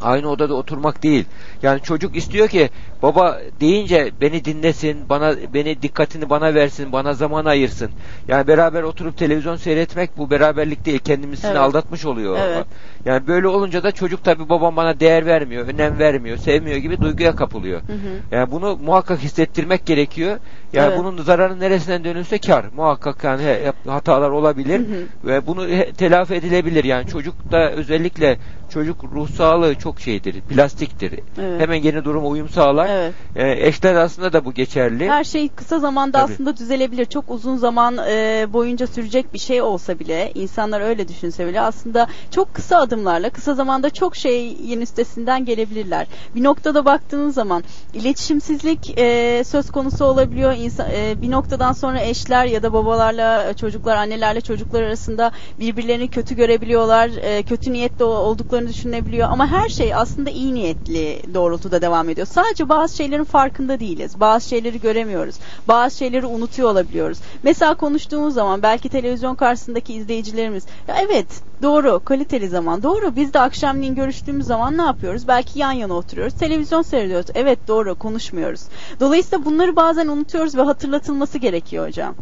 [0.00, 1.24] aynı odada oturmak değil.
[1.62, 2.70] Yani çocuk istiyor ki
[3.02, 7.90] baba deyince beni dinlesin, bana beni dikkatini bana versin, bana zaman ayırsın.
[8.28, 10.98] Yani beraber oturup televizyon seyretmek bu beraberlik değil.
[10.98, 11.56] Kendimizi Evet.
[11.56, 12.38] aldatmış oluyor.
[12.40, 12.66] Evet.
[13.04, 17.36] Yani böyle olunca da çocuk tabi babam bana değer vermiyor, önem vermiyor, sevmiyor gibi duyguya
[17.36, 17.80] kapılıyor.
[17.86, 18.20] Hı hı.
[18.30, 20.38] Yani bunu muhakkak hissettirmek gerekiyor.
[20.76, 20.98] Yani Evet.
[20.98, 22.64] bunun zararı neresinden dönülse kar.
[22.76, 25.28] Muhakkak yani he- hatalar olabilir Hı hı.
[25.28, 26.84] ve bunu he- telafi edilebilir.
[26.84, 28.38] Yani çocukta özellikle
[28.70, 31.12] çocuk ruh sağlığı çok şeydir, plastiktir.
[31.38, 31.60] Evet.
[31.60, 32.88] Hemen yeni duruma uyum sağlar.
[32.90, 33.14] Evet.
[33.36, 35.08] Ee, eşler arasında da bu geçerli.
[35.10, 36.32] Her şey kısa zamanda Tabii.
[36.32, 37.04] aslında düzelebilir.
[37.04, 42.06] Çok uzun zaman e, boyunca sürecek bir şey olsa bile, insanlar öyle düşünse bile aslında
[42.30, 46.06] çok kısa adımlarla, kısa zamanda çok şeyin üstesinden gelebilirler.
[46.34, 47.64] Bir noktada baktığınız zaman
[47.94, 50.52] iletişimsizlik e, söz konusu olabiliyor.
[50.66, 56.36] İnsan, e, bir noktadan sonra eşler ya da babalarla çocuklar, annelerle çocuklar arasında birbirlerini kötü
[56.36, 57.10] görebiliyorlar.
[57.22, 59.28] e, kötü niyetli olduklarını düşünebiliyor.
[59.30, 62.26] Ama her şey aslında iyi niyetli doğrultuda devam ediyor.
[62.26, 64.20] Sadece bazı şeylerin farkında değiliz.
[64.20, 65.34] Bazı şeyleri göremiyoruz.
[65.68, 67.18] Bazı şeyleri unutuyor olabiliyoruz.
[67.42, 71.26] Mesela konuştuğumuz zaman belki televizyon karşısındaki izleyicilerimiz ya evet
[71.62, 75.28] doğru kaliteli zaman doğru biz de akşamleyin görüştüğümüz zaman ne yapıyoruz?
[75.28, 76.34] Belki yan yana oturuyoruz.
[76.34, 77.26] Televizyon seyrediyoruz.
[77.34, 78.60] Evet doğru konuşmuyoruz.
[79.00, 82.14] Dolayısıyla bunları bazen unutuyoruz ve hatırlatılması gerekiyor hocam.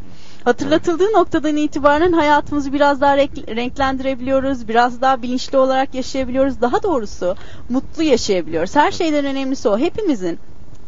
[0.45, 4.68] Hatırlatıldığı noktadan itibaren hayatımızı biraz daha renk- renklendirebiliyoruz.
[4.68, 6.61] Biraz daha bilinçli olarak yaşayabiliyoruz.
[6.61, 7.37] Daha doğrusu
[7.68, 8.76] mutlu yaşayabiliyoruz.
[8.76, 9.78] Her şeyden önemlisi o.
[9.78, 10.39] Hepimizin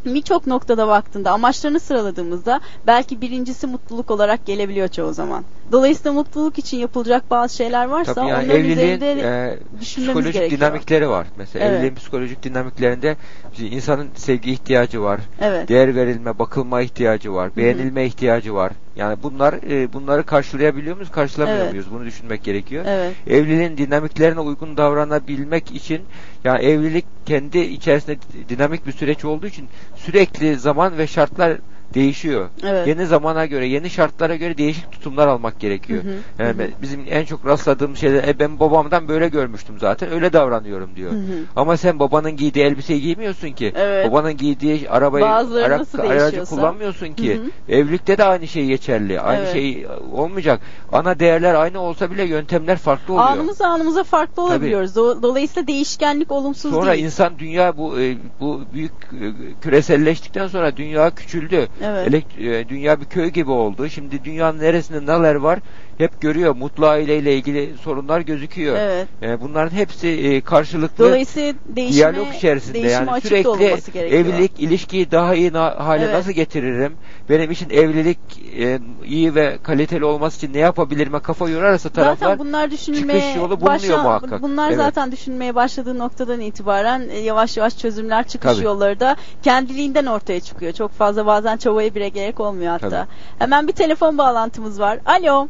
[0.04, 5.44] birçok noktada baktığında amaçlarını sıraladığımızda belki birincisi mutluluk olarak gelebiliyor çoğu zaman.
[5.72, 10.60] Dolayısıyla mutluluk için yapılacak bazı şeyler varsa Tabii yani onların üzerinde e, psikolojik gerekiyor.
[10.60, 11.26] dinamikleri var.
[11.36, 11.72] Mesela Evet.
[11.74, 13.16] evliliğin psikolojik dinamiklerinde
[13.58, 15.20] insanın sevgi ihtiyacı var.
[15.40, 15.68] Evet.
[15.68, 17.50] Değer verilme, bakılma ihtiyacı var.
[17.56, 18.72] Beğenilme ihtiyacı var.
[18.96, 21.70] Yani bunlar e, bunları karşılayabiliyor muyuz, karşılamıyor Evet.
[21.70, 21.86] muyuz?
[21.92, 22.84] Bunu düşünmek gerekiyor.
[22.88, 23.12] Evet.
[23.26, 26.00] Evliliğin dinamiklerine uygun davranabilmek için
[26.44, 28.16] yani evlilik kendi içerisinde
[28.48, 31.56] dinamik bir süreç olduğu için sürekli zaman ve şartlar
[31.94, 32.48] değişiyor.
[32.62, 32.86] Evet.
[32.88, 36.04] Yeni zamana göre, yeni şartlara göre değişik tutumlar almak gerekiyor.
[36.04, 39.78] Hı hı, Yani hı ben- bizim en çok rastladığım şeyler e, ben babamdan böyle görmüştüm
[39.78, 40.12] zaten.
[40.12, 41.12] Öyle davranıyorum diyor.
[41.12, 41.44] Hı hı.
[41.56, 43.72] Ama sen babanın giydiği elbiseyi giymiyorsun ki.
[43.76, 44.08] Evet.
[44.10, 47.34] Babanın giydiği arabayı ara- aracı kullanmıyorsun ki.
[47.36, 47.50] Hı hı.
[47.68, 49.20] Evlilikte de aynı şey geçerli.
[49.20, 49.52] Aynı Evet.
[49.52, 50.60] şey olmayacak.
[50.92, 53.28] Ana değerler aynı olsa bile yöntemler farklı oluyor.
[53.28, 54.96] Anımıza anımıza farklı olabiliyoruz.
[54.96, 57.04] Do- Dolayısıyla değişkenlik olumsuz Sonra değil.
[57.04, 59.26] insan dünya bu e, bu büyük e,
[59.60, 61.68] küreselleştikten sonra dünya küçüldü.
[61.82, 62.08] Evet.
[62.08, 63.88] Elek- e, dünya bir köy gibi oldu.
[63.88, 65.58] Şimdi dünyanın neresinde neler var
[65.98, 66.56] hep görüyor.
[66.56, 68.76] Mutlu aileyle ilgili sorunlar gözüküyor.
[68.78, 69.08] Evet.
[69.22, 75.52] E, bunların hepsi e, karşılıklı Dolayısıyla değişime, diyalog içerisinde yani sürekli evlilik ilişkiyi daha iyi
[75.52, 76.14] na- hale Evet.
[76.14, 76.96] nasıl getiririm?
[77.28, 78.18] Benim için evlilik
[78.58, 83.36] e, iyi ve kaliteli olması için ne yapabilirime kafa yorarsa taraflar Zaten bunlar düşünülmeye çıkış
[83.36, 84.42] yolu bulunuyor başla- muhakkak.
[84.42, 84.76] Bunlar Evet.
[84.78, 88.64] zaten düşünmeye başladığı noktadan itibaren e, yavaş yavaş çözümler çıkış Tabii.
[88.64, 90.72] yolları da kendiliğinden ortaya çıkıyor.
[90.72, 92.90] Çok fazla bazen çabaya bile gerek olmuyor hatta.
[92.90, 93.06] Tabii.
[93.38, 94.98] Hemen bir telefon bağlantımız var.
[95.06, 95.48] Alo.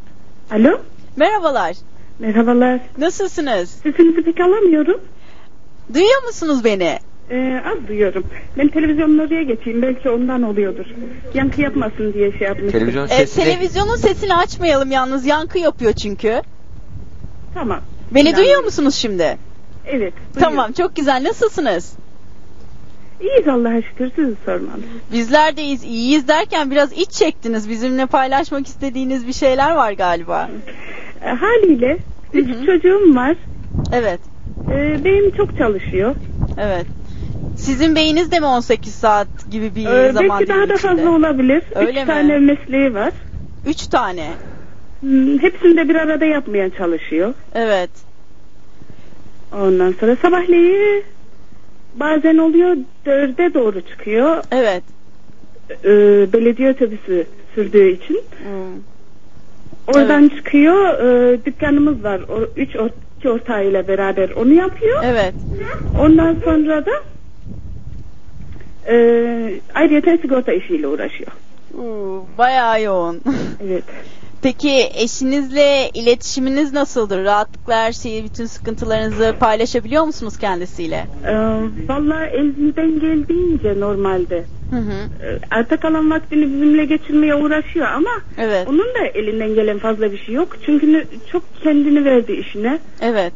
[0.51, 0.81] Alo.
[1.17, 1.77] Merhabalar.
[2.19, 2.81] Merhabalar.
[2.99, 3.71] Nasılsınız?
[3.71, 5.01] Sesinizi pek alamıyorum.
[5.95, 6.99] Duyuyor musunuz beni?
[7.31, 8.25] Ee, az duyuyorum.
[8.59, 9.83] Ben televizyonun oraya geçeyim.
[9.83, 10.85] Belki ondan oluyordur.
[11.35, 12.71] Yankı yapmasın diye şey yapmıştım.
[12.73, 16.43] Televizyon E, televizyonun sesini açmayalım yalnız yankı yapıyor çünkü.
[17.55, 17.81] Tamam.
[18.11, 19.39] Beni Yani- duyuyor musunuz şimdi?
[19.87, 20.15] Evet.
[20.41, 21.25] Tamam çok güzel.
[21.25, 21.93] Nasılsınız?
[23.21, 24.11] İyiyiz Allah'a şükür.
[24.17, 24.81] Sizi sormalı.
[25.13, 25.85] Bizler de iyiyiz.
[25.85, 27.69] İyiyiz derken biraz iç çektiniz.
[27.71, 30.51] Bizimle paylaşmak istediğiniz bir şeyler var galiba.
[31.25, 31.99] E, haliyle
[32.33, 33.37] üç çocuğum var.
[33.93, 34.21] Evet.
[34.73, 36.15] E, beyim çok çalışıyor.
[36.61, 36.87] Evet.
[37.57, 40.77] Sizin beyiniz de mi 18 saat gibi bir Ee, zaman belki daha da içinde?
[40.97, 41.63] fazla olabilir.
[41.75, 42.07] Öyle Üç mi?
[42.07, 43.13] tane mesleği var.
[43.67, 44.31] Üç tane.
[45.01, 47.35] Hmm, Hepsini de bir arada yapmaya çalışıyor.
[47.55, 47.91] Evet.
[49.55, 51.03] Ondan sonra sabahleyi
[52.01, 52.77] bazen oluyor
[53.07, 54.45] dörde doğru çıkıyor.
[54.53, 54.83] Evet.
[55.85, 55.89] Ee,
[56.33, 58.15] belediye otobüsü sürdüğü için.
[58.15, 58.83] Hmm.
[59.95, 60.99] Oradan çıkıyor.
[60.99, 62.21] e, dükkanımız var.
[62.21, 65.03] O, üç or- iki ortağıyla beraber onu yapıyor.
[65.05, 65.35] Evet.
[66.01, 66.93] Ondan sonra da
[68.89, 68.97] e,
[69.75, 71.31] ayrıca sigorta işiyle uğraşıyor.
[72.39, 73.21] Bayağı yoğun.
[73.67, 73.85] Evet.
[74.47, 77.25] Peki eşinizle iletişiminiz nasıldır?
[77.25, 81.07] Rahatlıkla her şeyi, bütün sıkıntılarınızı paylaşabiliyor musunuz kendisiyle?
[81.25, 81.33] Ee,
[81.89, 84.45] Valla elimden geldiğince normalde.
[84.71, 84.93] Hı hı.
[85.23, 88.69] Ee, Arta kalan vaktini bizimle geçirmeye uğraşıyor ama Evet.
[88.69, 90.57] onun da elinden gelen fazla bir şey yok.
[90.67, 92.79] Çünkü çok kendini verdi işine.
[93.01, 93.33] Evet.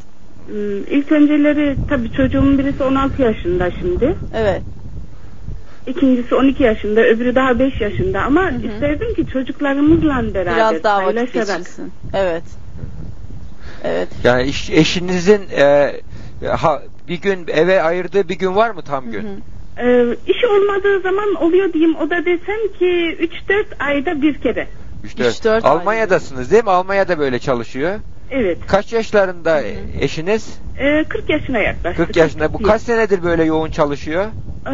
[0.46, 4.14] Hmm, İlk önceleri tabii çocuğumun birisi 16 yaşında şimdi.
[4.34, 4.62] Evet.
[5.86, 11.34] İkincisi 12 yaşında, öbürü daha 5 yaşında ama isterdim ki çocuklarımızla beraber Biraz daha vakit
[11.34, 11.92] geçirsin.
[12.14, 12.44] Evet.
[13.84, 14.08] Evet.
[14.24, 15.92] Yani iş- eşinizin e,
[16.46, 19.44] ha, bir gün eve ayırdığı bir gün var mı tam gün?
[19.78, 21.96] Ee, işi olmadığı zaman oluyor diyeyim.
[21.96, 23.18] O da desem ki
[23.48, 24.68] 3-4 ayda bir kere.
[25.04, 25.64] Üç, dört.
[25.64, 26.70] Almanya'dasınız değil mi?
[26.70, 28.00] Almanya'da böyle çalışıyor.
[28.30, 28.58] Evet.
[28.66, 29.62] Kaç yaşlarında
[30.00, 30.58] eşiniz?
[30.78, 32.06] Ee, 40 yaşına yaklaştı.
[32.06, 32.52] 40 yaşında.
[32.52, 34.24] Bu kaç senedir böyle yoğun çalışıyor?
[34.66, 34.70] Ee,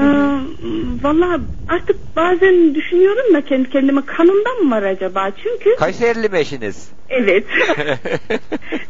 [1.03, 5.31] Valla artık bazen düşünüyorum da kendi kendime kanımdan mı var acaba?
[5.43, 6.89] Çünkü Kayserili mi eşiniz?
[7.09, 7.45] evet.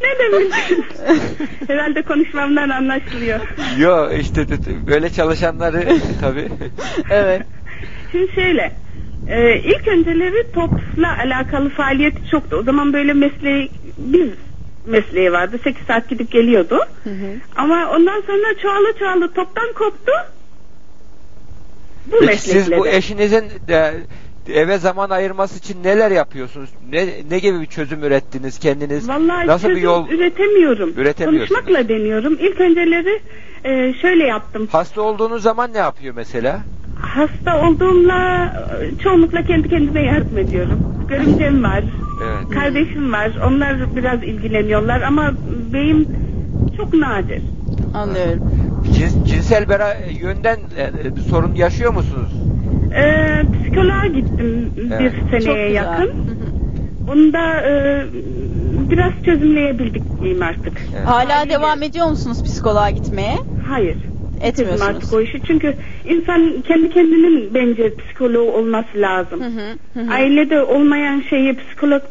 [0.03, 0.53] ne demek?
[1.69, 3.41] Herhalde konuşmamdan anlaşılıyor.
[3.79, 4.47] Yo işte
[4.87, 5.85] böyle çalışanları
[6.21, 6.49] tabii.
[7.11, 7.43] evet.
[8.13, 8.73] Şimdi şöyle.
[9.29, 12.57] E, ilk önceleri topla alakalı faaliyeti çoktu.
[12.57, 14.29] O zaman böyle mesleği biz
[14.87, 15.59] mesleği vardı.
[15.65, 16.79] 8 saat gidip geliyordu.
[17.57, 20.13] Ama ondan sonra çoğalı çoğalı toptan koptu.
[22.07, 22.97] Bu Peki siz meslekle bu de.
[22.97, 23.95] eşinizin de,
[24.53, 26.71] eve zaman ayırması için neler yapıyorsunuz?
[26.91, 29.09] Ne ne gibi bir çözüm ürettiniz kendiniz?
[29.09, 30.93] Vallahi Nasıl bir çözüm yol üretemiyorum.
[30.97, 31.61] Üretemiyorsunuz.
[31.61, 32.39] Konuşmakla deniyorum.
[32.41, 33.21] İlk önceleri
[33.65, 34.69] e, şöyle yaptım.
[34.73, 36.61] Hasta olduğunuz zaman ne yapıyor mesela?
[37.01, 38.45] Hasta olduğumla
[38.83, 41.05] e, çoğunlukla kendi kendime yardım ediyorum.
[41.09, 41.85] Görümcem var.
[42.25, 42.51] Evet.
[42.55, 43.31] Kardeşim var.
[43.47, 45.33] Onlar biraz ilgileniyorlar ama
[45.73, 46.07] beyim
[46.77, 47.43] çok nadir.
[47.95, 48.51] Anlıyorum.
[48.93, 52.33] Cins- cinsel bera yönden e, bir sorun yaşıyor musunuz?
[52.95, 55.01] Ee, psikoloğa gittim Evet.
[55.33, 56.11] bir seneye yakın.
[57.13, 58.05] Onu da e,
[58.91, 60.73] biraz çözümleyebildik diyeyim artık.
[61.05, 63.37] Hala devam ediyor musunuz psikoloğa gitmeye?
[63.69, 63.97] Hayır.
[64.41, 64.89] Etmiyorsunuz.
[64.89, 65.41] artık o işi.
[65.47, 65.75] Çünkü
[66.05, 69.41] insan kendi kendinin bence psikoloğu olması lazım.
[69.41, 70.11] Hı, hı hı.
[70.13, 72.03] Ailede olmayan şeyi psikolog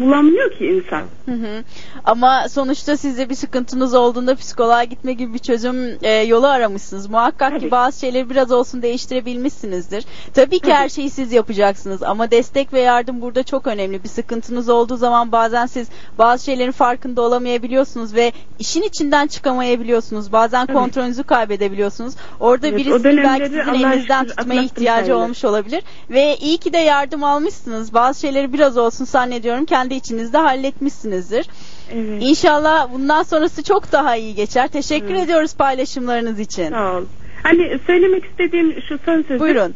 [0.00, 1.02] bulamıyor ki insan.
[1.26, 1.64] Hı hı.
[2.04, 7.06] Ama sonuçta sizde bir sıkıntınız olduğunda psikoloğa gitme gibi bir çözüm e, yolu aramışsınız.
[7.10, 10.04] Muhakkak ki bazı şeyleri biraz olsun değiştirebilmişsinizdir.
[10.34, 14.04] Tabii ki her şeyi siz yapacaksınız ama destek ve yardım burada çok önemli.
[14.04, 15.88] Bir sıkıntınız olduğu zaman bazen siz
[16.18, 20.32] bazı şeylerin farkında olamayabiliyorsunuz ve işin içinden çıkamayabiliyorsunuz.
[20.32, 20.76] Bazen Tabii.
[20.78, 22.14] kontrolünüzü kaybedebiliyorsunuz.
[22.40, 25.22] Orada Evet, birisinin belki sizin elinizden tutmaya ihtiyacı sayılır.
[25.24, 25.82] olmuş olabilir.
[26.10, 27.94] Ve iyi ki de yardım almışsınız.
[27.94, 31.46] Bazı şeyleri biraz olsun zannediyorum kendi içinizde halletmişsinizdir.
[31.94, 32.22] Evet.
[32.22, 34.68] İnşallah bundan sonrası çok daha iyi geçer.
[34.68, 35.24] Teşekkür Evet.
[35.24, 36.70] ediyoruz paylaşımlarınız için.
[36.70, 37.04] Sağ ol.
[37.42, 39.40] Hani söylemek istediğim şu son sözü.
[39.40, 39.74] Buyurun.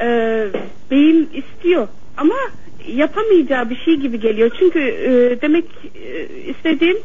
[0.00, 0.46] Ee,
[0.90, 2.34] beyim istiyor ama
[2.88, 4.50] yapamayacağı bir şey gibi geliyor.
[4.58, 6.98] Çünkü e, demek e, istediğim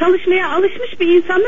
[0.00, 1.44] çalışmaya alışmış bir insanı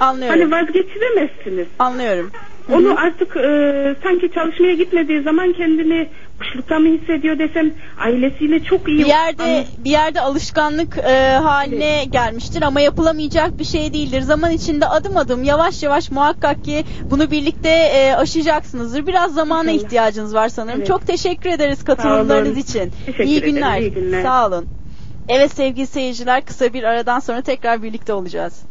[0.00, 0.40] Anlıyorum.
[0.40, 1.66] hani vazgeçiremezsiniz.
[1.78, 2.30] Anlıyorum.
[2.66, 2.94] Hı Onu hı.
[2.94, 6.08] artık e, sanki çalışmaya gitmediği zaman kendini
[6.40, 7.70] boşlukta mı hissediyor desem
[8.00, 13.92] ailesiyle çok iyi bir yerde bir yerde alışkanlık e, haline gelmiştir ama yapılamayacak bir şey
[13.92, 14.20] değildir.
[14.20, 19.06] Zaman içinde adım adım yavaş yavaş muhakkak ki bunu birlikte e, aşacaksınızdır.
[19.06, 19.86] Biraz zamana İnşallah.
[19.86, 20.78] ihtiyacınız var sanırım.
[20.78, 20.88] Evet.
[20.88, 22.92] Çok teşekkür ederiz katılımlarınız için.
[23.06, 23.80] Teşekkür iyi ederim, günler.
[23.80, 24.22] iyi günler.
[24.22, 24.66] Sağ olun.
[25.28, 28.66] Evet sevgili seyirciler kısa bir aradan sonra tekrar birlikte olacağız.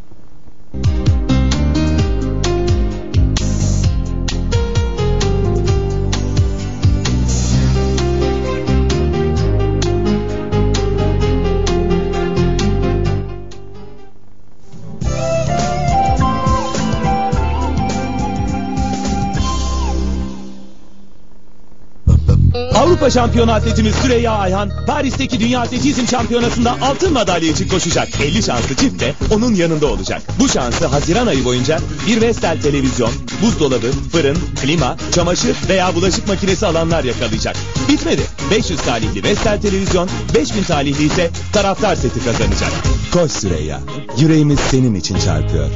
[23.07, 28.07] Avrupa şampiyonu atletimiz Süreyya Ayhan, Paris'teki Dünya Atletizm Şampiyonası'nda altın madalya için koşacak.
[28.21, 30.21] 50 şanslı çift de onun yanında olacak.
[30.39, 36.67] Bu şansı Haziran ayı boyunca bir Vestel televizyon, buzdolabı, fırın, klima, çamaşır veya bulaşık makinesi
[36.67, 37.55] alanlar yakalayacak.
[37.89, 38.21] Bitmedi.
[38.51, 42.71] 500 talihli Vestel televizyon, 5000 talihli ise taraftar seti kazanacak.
[43.13, 43.79] Koş Süreyya.
[44.17, 45.69] Yüreğimiz senin için çarpıyor.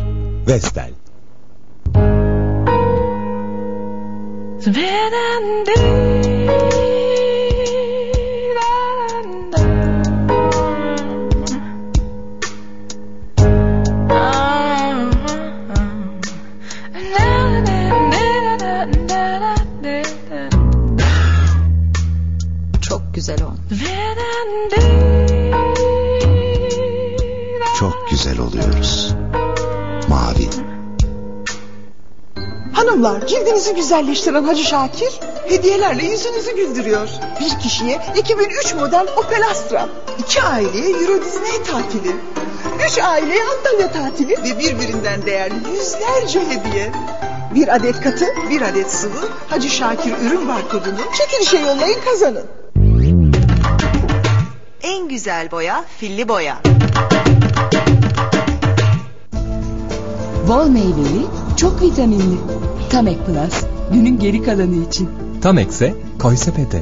[0.48, 0.90] Vestel.
[4.66, 6.11] Çok
[28.32, 29.14] güzel oluyoruz.
[30.10, 30.50] Mavi.
[32.74, 35.20] Hanımlar cildinizi güzelleştiren Hacı Şakir
[35.50, 37.10] hediyelerle yüzünüzü güldürüyor.
[37.40, 39.90] Bir kişiye 2003 model Opel Astra.
[40.20, 42.16] iki aileye Euro Disney tatili.
[42.88, 46.92] Üç aileye Antalya tatili ve birbirinden değerli yüzlerce hediye.
[47.56, 52.46] Bir adet katı, bir adet sıvı Hacı Şakir ürün barkodunu çekilişe yollayın kazanın.
[54.84, 56.71] En güzel boya filli boya.
[60.48, 61.26] Bol meyveli,
[61.58, 62.38] çok vitaminli.
[62.90, 63.64] Tamek Plus,
[63.94, 65.10] günün geri kalanı için.
[65.42, 66.82] Tam ekse koy sepete.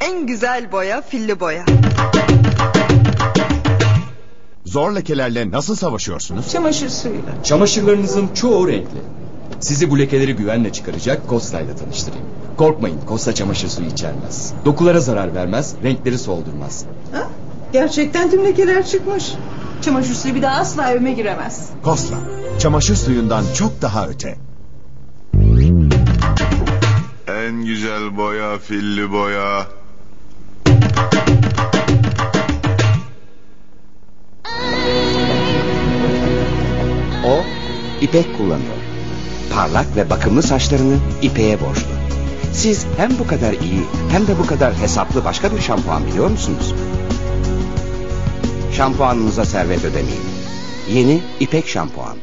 [0.00, 1.64] En güzel boya filli boya.
[4.64, 6.52] Zor lekelerle nasıl savaşıyorsunuz?
[6.52, 7.42] Çamaşır suyuyla.
[7.44, 8.98] Çamaşırlarınızın çoğu renkli.
[9.60, 12.26] Sizi bu lekeleri güvenle çıkaracak Costa ile tanıştırayım.
[12.56, 14.52] Korkmayın Costa çamaşır suyu içermez.
[14.64, 16.84] Dokulara zarar vermez, renkleri soldurmaz.
[17.12, 17.28] Ha?
[17.72, 19.32] Gerçekten tüm lekeler çıkmış.
[19.82, 21.68] Çamaşır suyu bir daha asla evime giremez.
[21.82, 22.16] Kosla.
[22.58, 24.38] Çamaşır suyundan çok daha öte.
[27.26, 29.66] En güzel boya filli boya.
[37.26, 37.42] O
[38.00, 38.78] ipek kullanıyor.
[39.54, 41.90] Parlak ve bakımlı saçlarını ipeğe borçlu.
[42.52, 46.74] Siz hem bu kadar iyi hem de bu kadar hesaplı başka bir şampuan biliyor musunuz?
[48.78, 50.20] Şampuanınıza servet ödemeyin.
[50.92, 52.16] Yeni ipek şampuan.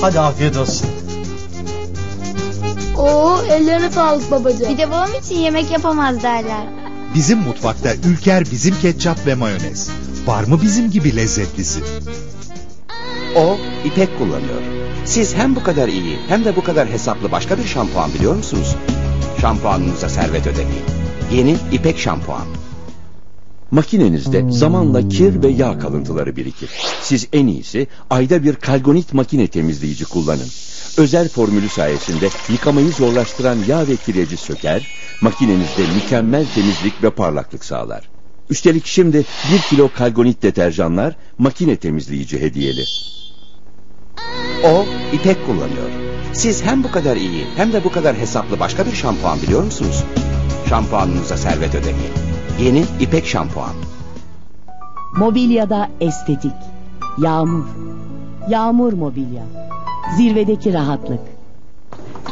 [0.00, 0.88] Hadi afiyet olsun.
[2.98, 4.72] Oo ellerine sağlık babacığım.
[4.72, 6.66] Bir de babam için yemek yapamaz derler.
[7.14, 9.90] Bizim mutfakta Ülker bizim ketçap ve mayonez.
[10.26, 11.80] Var mı bizim gibi lezzetlisi?
[13.36, 14.62] O ipek kullanıyor.
[15.04, 18.76] Siz hem bu kadar iyi hem de bu kadar hesaplı başka bir şampuan biliyor musunuz?
[19.40, 20.84] Şampuanınıza servet ödemeyin.
[21.32, 22.46] Yeni ipek şampuan.
[23.70, 26.70] Makinenizde zamanla kir ve yağ kalıntıları birikir.
[27.02, 30.48] Siz en iyisi ayda bir kalgonit makine temizleyici kullanın.
[30.96, 34.88] Özel formülü sayesinde yıkamayı zorlaştıran yağ ve kireci söker,
[35.22, 38.08] makinenizde mükemmel temizlik ve parlaklık sağlar.
[38.50, 42.84] Üstelik şimdi 1 kilo kalgonit deterjanlar makine temizleyici hediyeli.
[44.64, 45.90] O İpek kullanıyor.
[46.32, 50.04] Siz hem bu kadar iyi hem de bu kadar hesaplı başka bir şampuan biliyor musunuz?
[50.68, 52.12] Şampuanınıza servet ödemeyin.
[52.60, 53.74] Yeni İpek şampuan.
[55.16, 56.52] Mobilyada estetik.
[57.18, 57.64] Yağmur.
[58.48, 59.42] Yağmur mobilya.
[60.16, 61.33] Zirvedeki rahatlık.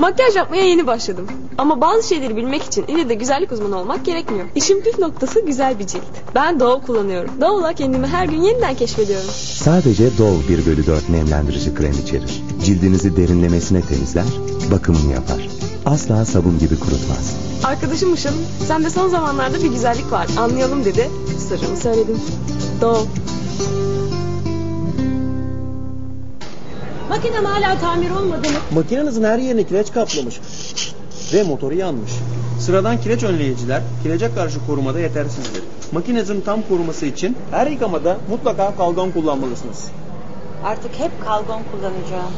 [0.01, 1.27] Makyaj yapmaya yeni başladım.
[1.59, 4.47] Ama bazı şeyleri bilmek için ille de güzellik uzmanı olmak gerekmiyor.
[4.55, 6.03] İşin püf noktası güzel bir cilt.
[6.35, 7.31] Ben Dove kullanıyorum.
[7.41, 9.31] Dove'la kendimi her gün yeniden keşfediyorum.
[9.57, 12.43] Sadece Dove 1 bölü 4 nemlendirici krem içerir.
[12.65, 14.25] Cildinizi derinlemesine temizler,
[14.71, 15.49] bakımını yapar.
[15.87, 17.37] Asla sabun gibi kurutmaz.
[17.65, 18.31] Arkadaşım Işıl,
[18.67, 20.27] sen de son zamanlarda bir güzellik var.
[20.39, 21.11] Anlayalım dedi.
[21.49, 22.21] Sırrımı söyledim.
[22.81, 22.99] Dove.
[27.13, 28.59] Makinem hala tamir olmadı mı?
[28.75, 30.41] Makinenizin her yerini kireç kaplamış.
[31.35, 32.11] Ve motoru yanmış.
[32.61, 35.63] Sıradan kireç önleyiciler kirece karşı korumada yetersizdir.
[35.93, 39.85] Makinenizin tam koruması için her yıkamada mutlaka kalgon kullanmalısınız.
[40.65, 42.33] Artık hep kalgon kullanacağım.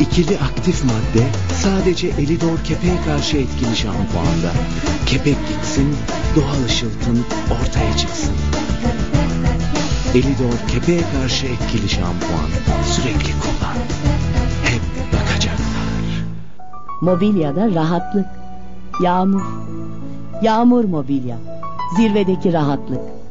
[0.00, 4.52] İkili aktif madde sadece Elidor kepeğe karşı etkili şampuanda.
[5.06, 5.96] Kepek gitsin,
[6.36, 7.18] doğal ışıltın
[7.50, 8.34] ortaya çıksın.
[10.14, 12.50] Elidor kepeğe karşı etkili şampuan.
[12.84, 13.76] Sürekli kullan.
[14.64, 14.82] Hep
[15.12, 16.24] bakacaklar.
[17.00, 18.26] Mobilyada rahatlık.
[19.02, 19.42] Yağmur.
[20.42, 21.36] Yağmur mobilya.
[21.96, 23.21] Zirvedeki rahatlık.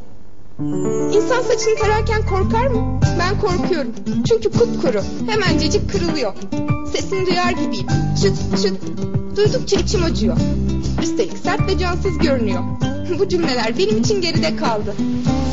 [1.14, 3.00] İnsan saçını tararken korkar mı?
[3.20, 3.92] Ben korkuyorum.
[4.28, 5.02] Çünkü kupkuru.
[5.28, 6.34] Hemencecik kırılıyor.
[6.94, 7.88] Sesini duyar gibiyim.
[8.22, 8.82] Çıt çıt.
[9.38, 10.38] Duydukça içim acıyor.
[11.04, 12.64] Üstelik sert ve cansız görünüyor.
[13.20, 14.96] Bu cümleler benim için geride kaldı.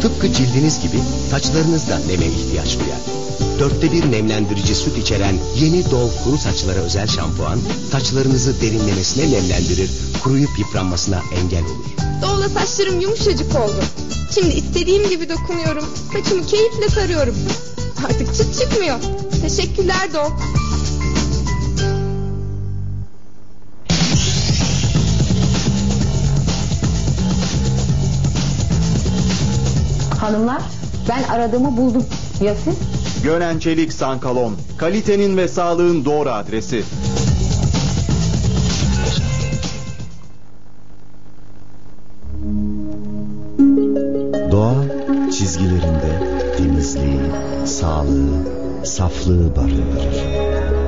[0.03, 0.97] Tıpkı cildiniz gibi
[1.31, 2.99] saçlarınız da neme ihtiyaç duyar.
[3.59, 7.59] Dörtte bir nemlendirici süt içeren yeni Dove kuru saçlara özel şampuan
[7.93, 9.91] saçlarınızı derinlemesine nemlendirir,
[10.25, 11.85] kuruyup yıpranmasına engel olur.
[12.23, 13.85] Doğla saçlarım yumuşacık oldu.
[14.35, 15.85] Şimdi istediğim gibi dokunuyorum.
[16.13, 17.35] Saçımı keyifle sarıyorum.
[18.07, 18.97] Artık çıt çıkmıyor.
[19.43, 20.31] Teşekkürler Dol.
[30.29, 30.63] Hanımlar
[31.09, 32.05] ben aradığımı buldum.
[32.41, 32.75] Ya siz?
[33.25, 34.57] Gönen Çelik Sankalon.
[34.79, 36.85] Kalitenin ve sağlığın doğru adresi.
[44.53, 44.75] Doğa
[45.33, 47.21] çizgilerinde temizliği,
[47.67, 48.29] sağlığı,
[48.85, 50.25] saflığı barındırır.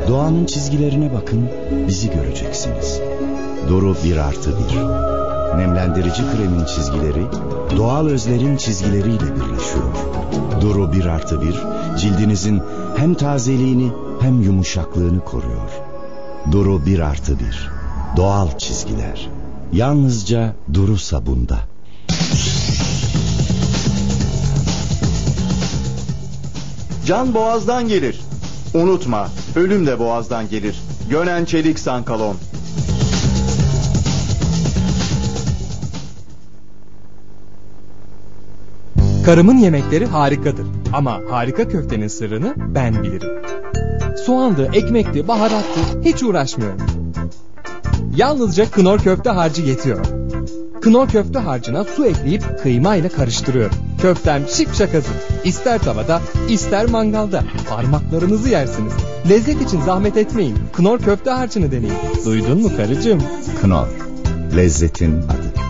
[0.09, 1.49] Doğanın çizgilerine bakın,
[1.89, 3.01] bizi göreceksiniz.
[3.69, 5.20] Duru 1 artı 1.
[5.57, 7.27] Nemlendirici kremin çizgileri,
[7.77, 9.95] doğal özlerin çizgileriyle birleşiyor.
[10.61, 11.55] Duru 1 artı 1,
[11.99, 12.63] cildinizin
[12.97, 15.71] hem tazeliğini hem yumuşaklığını koruyor.
[16.53, 17.71] Duru 1 artı 1.
[18.17, 19.29] Doğal çizgiler.
[19.73, 21.59] Yalnızca Duru sabunda.
[27.07, 28.21] Can boğazdan gelir.
[28.75, 30.81] Unutma, ölüm de boğazdan gelir.
[31.11, 32.37] Gönen Çelik Sankalon.
[39.25, 40.67] Karımın yemekleri harikadır.
[40.93, 43.31] Ama harika köftenin sırrını ben bilirim.
[44.27, 46.79] Soğandı, ekmekti, baharattı hiç uğraşmıyorum.
[48.17, 50.05] Yalnızca knor köfte harcı yetiyor.
[50.81, 53.77] Knor köfte harcına su ekleyip kıyma ile karıştırıyorum.
[54.03, 55.15] Köftem şipşak hazır.
[55.45, 57.45] İster tavada, ister mangalda.
[57.71, 58.93] Parmaklarınızı yersiniz.
[59.29, 60.57] Lezzet için zahmet etmeyin.
[60.77, 61.95] Knor köfte harcını deneyin.
[62.25, 63.23] Duydun mu karıcığım?
[63.63, 63.87] Knor.
[64.57, 65.70] Lezzetin adı.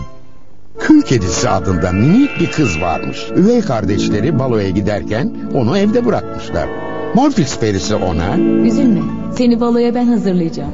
[0.81, 3.27] Kül kedisi adında minik bir kız varmış.
[3.35, 6.69] Üvey kardeşleri baloya giderken onu evde bırakmışlar.
[7.15, 8.37] Morfix perisi ona...
[8.65, 9.01] Üzülme,
[9.37, 10.71] seni baloya ben hazırlayacağım.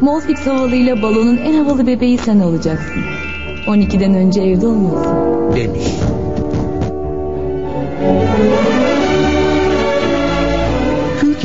[0.00, 3.02] Molfix havalıyla balonun en havalı bebeği sen olacaksın.
[3.66, 5.16] 12'den önce evde olmalısın.
[5.56, 5.84] Demiş.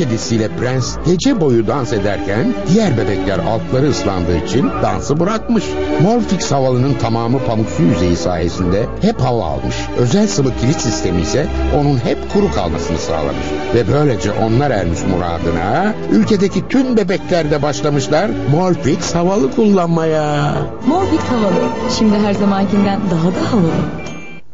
[0.02, 5.64] Kedisiyle prens gece boyu dans ederken diğer bebekler altları ıslandığı için dansı bırakmış.
[6.02, 9.76] Morfix havalının tamamı pamuk su yüzeyi sayesinde hep hava almış.
[9.98, 11.46] Özel sıvı kilit sistemi ise
[11.76, 13.46] onun hep kuru kalmasını sağlamış.
[13.74, 20.54] Ve böylece onlar ermiş muradına ülkedeki tüm bebekler de başlamışlar Morfix havalı kullanmaya.
[20.86, 21.68] Morfix havalı.
[21.98, 23.72] Şimdi her zamankinden daha da havalı.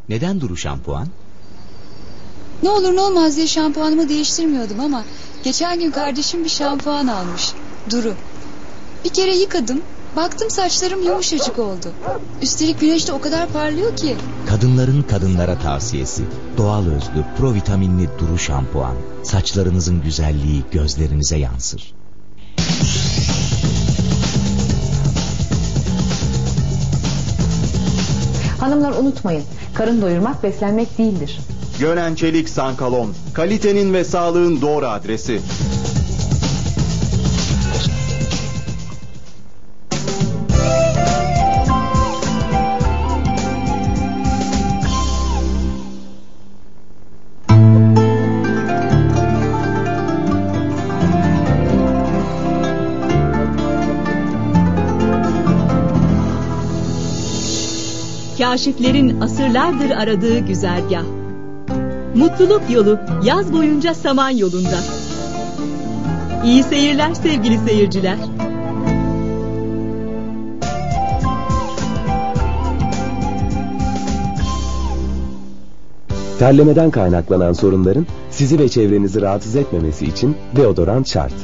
[0.08, 1.08] Neden Duru şampuan?
[2.62, 5.04] Ne olur ne olmaz diye şampuanımı değiştirmiyordum ama
[5.44, 7.52] geçen gün kardeşim bir şampuan almış.
[7.90, 8.14] Duru.
[9.04, 9.82] Bir kere yıkadım.
[10.16, 11.92] Baktım saçlarım yumuşacık oldu.
[12.42, 14.16] Üstelik güneşte o kadar parlıyor ki.
[14.48, 16.22] Kadınların kadınlara tavsiyesi.
[16.56, 18.96] Doğal özlü, provitaminli duru şampuan.
[19.22, 21.94] Saçlarınızın güzelliği gözlerinize yansır.
[28.60, 29.44] Hanımlar unutmayın.
[29.74, 31.38] Karın doyurmak beslenmek değildir.
[31.80, 33.14] Gönen Çelik Sankalon.
[33.34, 35.40] Kalitenin ve sağlığın doğru adresi.
[58.38, 61.27] Kaşiflerin asırlardır aradığı güzergah.
[62.18, 64.78] Mutluluk yolu yaz boyunca saman yolunda.
[66.44, 68.16] İyi seyirler sevgili seyirciler.
[76.38, 81.34] Terlemeden kaynaklanan sorunların sizi ve çevrenizi rahatsız etmemesi için deodorant şart.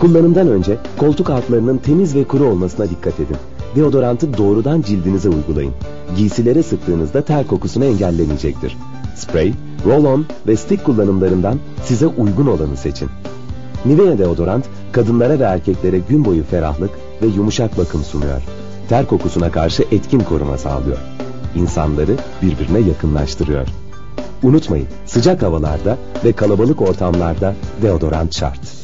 [0.00, 3.36] Kullanımdan önce koltuk altlarının temiz ve kuru olmasına dikkat edin.
[3.76, 5.72] Deodorantı doğrudan cildinize uygulayın.
[6.16, 8.76] Giysilere sıktığınızda ter kokusunu engellemeyecektir.
[9.16, 9.52] Sprey,
[9.86, 13.08] roll-on ve stick kullanımlarından size uygun olanı seçin.
[13.86, 16.90] Nivea deodorant kadınlara ve erkeklere gün boyu ferahlık
[17.22, 18.42] ve yumuşak bakım sunuyor.
[18.88, 20.98] Ter kokusuna karşı etkin koruma sağlıyor.
[21.54, 23.68] İnsanları birbirine yakınlaştırıyor.
[24.42, 28.79] Unutmayın sıcak havalarda ve kalabalık ortamlarda deodorant şart.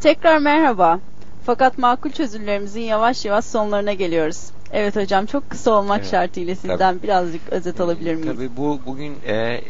[0.00, 1.00] Tekrar merhaba.
[1.46, 4.38] Fakat makul çözümlerimizin yavaş yavaş sonlarına geliyoruz.
[4.72, 7.02] Evet hocam çok kısa olmak Evet, şartıyla sizden tabii.
[7.02, 8.36] birazcık özet alabilir miyiz?
[8.36, 9.60] Tabii bu bugün e,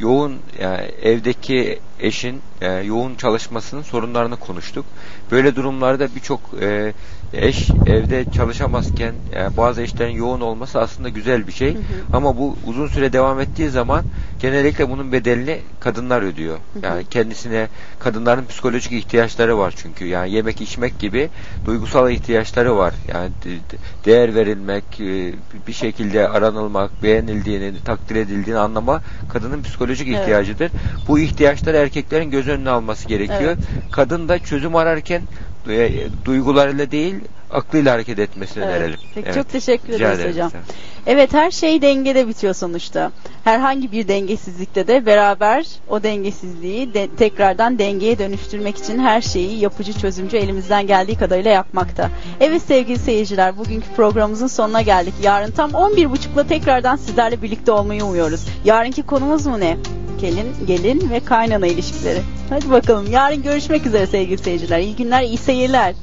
[0.00, 4.84] yoğun yani evdeki eşin e, yoğun çalışmasının sorunlarını konuştuk.
[5.30, 6.92] Böyle durumlarda birçok e,
[7.36, 11.76] eş evde çalışamazken e, bazı eşlerin yoğun olması aslında güzel bir şey.
[12.12, 14.04] Ama bu uzun süre devam ettiği zaman
[14.40, 16.56] genellikle bunun bedelini kadınlar ödüyor.
[16.82, 17.68] Yani kendisine
[17.98, 20.04] kadınların psikolojik ihtiyaçları var çünkü.
[20.06, 21.28] Yani yemek içmek gibi
[21.66, 22.94] duygusal ihtiyaçları var.
[23.08, 25.32] Yani de- de- değer verilmek, e,
[25.66, 29.00] bir şekilde aranılmak, beğenildiğini, takdir edildiğini anlama
[29.32, 30.20] kadının psikolojik Evet.
[30.20, 30.70] ihtiyacıdır.
[31.08, 33.56] Bu ihtiyaçları erkeklerin göz önüne alması gerekiyor.
[33.92, 35.22] Kadın da çözüm ararken
[36.24, 37.14] duygularıyla değil
[37.54, 38.80] aklıyla hareket etmesini Evet.
[38.80, 38.98] verelim.
[39.14, 39.34] Peki, Evet.
[39.34, 40.32] Çok teşekkür ederiz ederim.
[40.32, 40.50] hocam.
[41.06, 43.10] Evet her şey dengede bitiyor sonuçta.
[43.44, 49.92] Herhangi bir dengesizlikte de beraber o dengesizliği de, tekrardan dengeye dönüştürmek için her şeyi yapıcı
[49.98, 52.10] çözümcü elimizden geldiği kadarıyla yapmakta.
[52.40, 55.14] Evet sevgili seyirciler bugünkü programımızın sonuna geldik.
[55.22, 58.44] Yarın tam 11.30'da tekrardan sizlerle birlikte olmayı umuyoruz.
[58.64, 59.76] Yarınki konumuz mu ne?
[60.20, 62.20] Gelin, gelin ve kaynana ilişkileri.
[62.50, 64.78] Hadi bakalım yarın görüşmek üzere sevgili seyirciler.
[64.78, 65.94] İyi günler, iyi seyirler.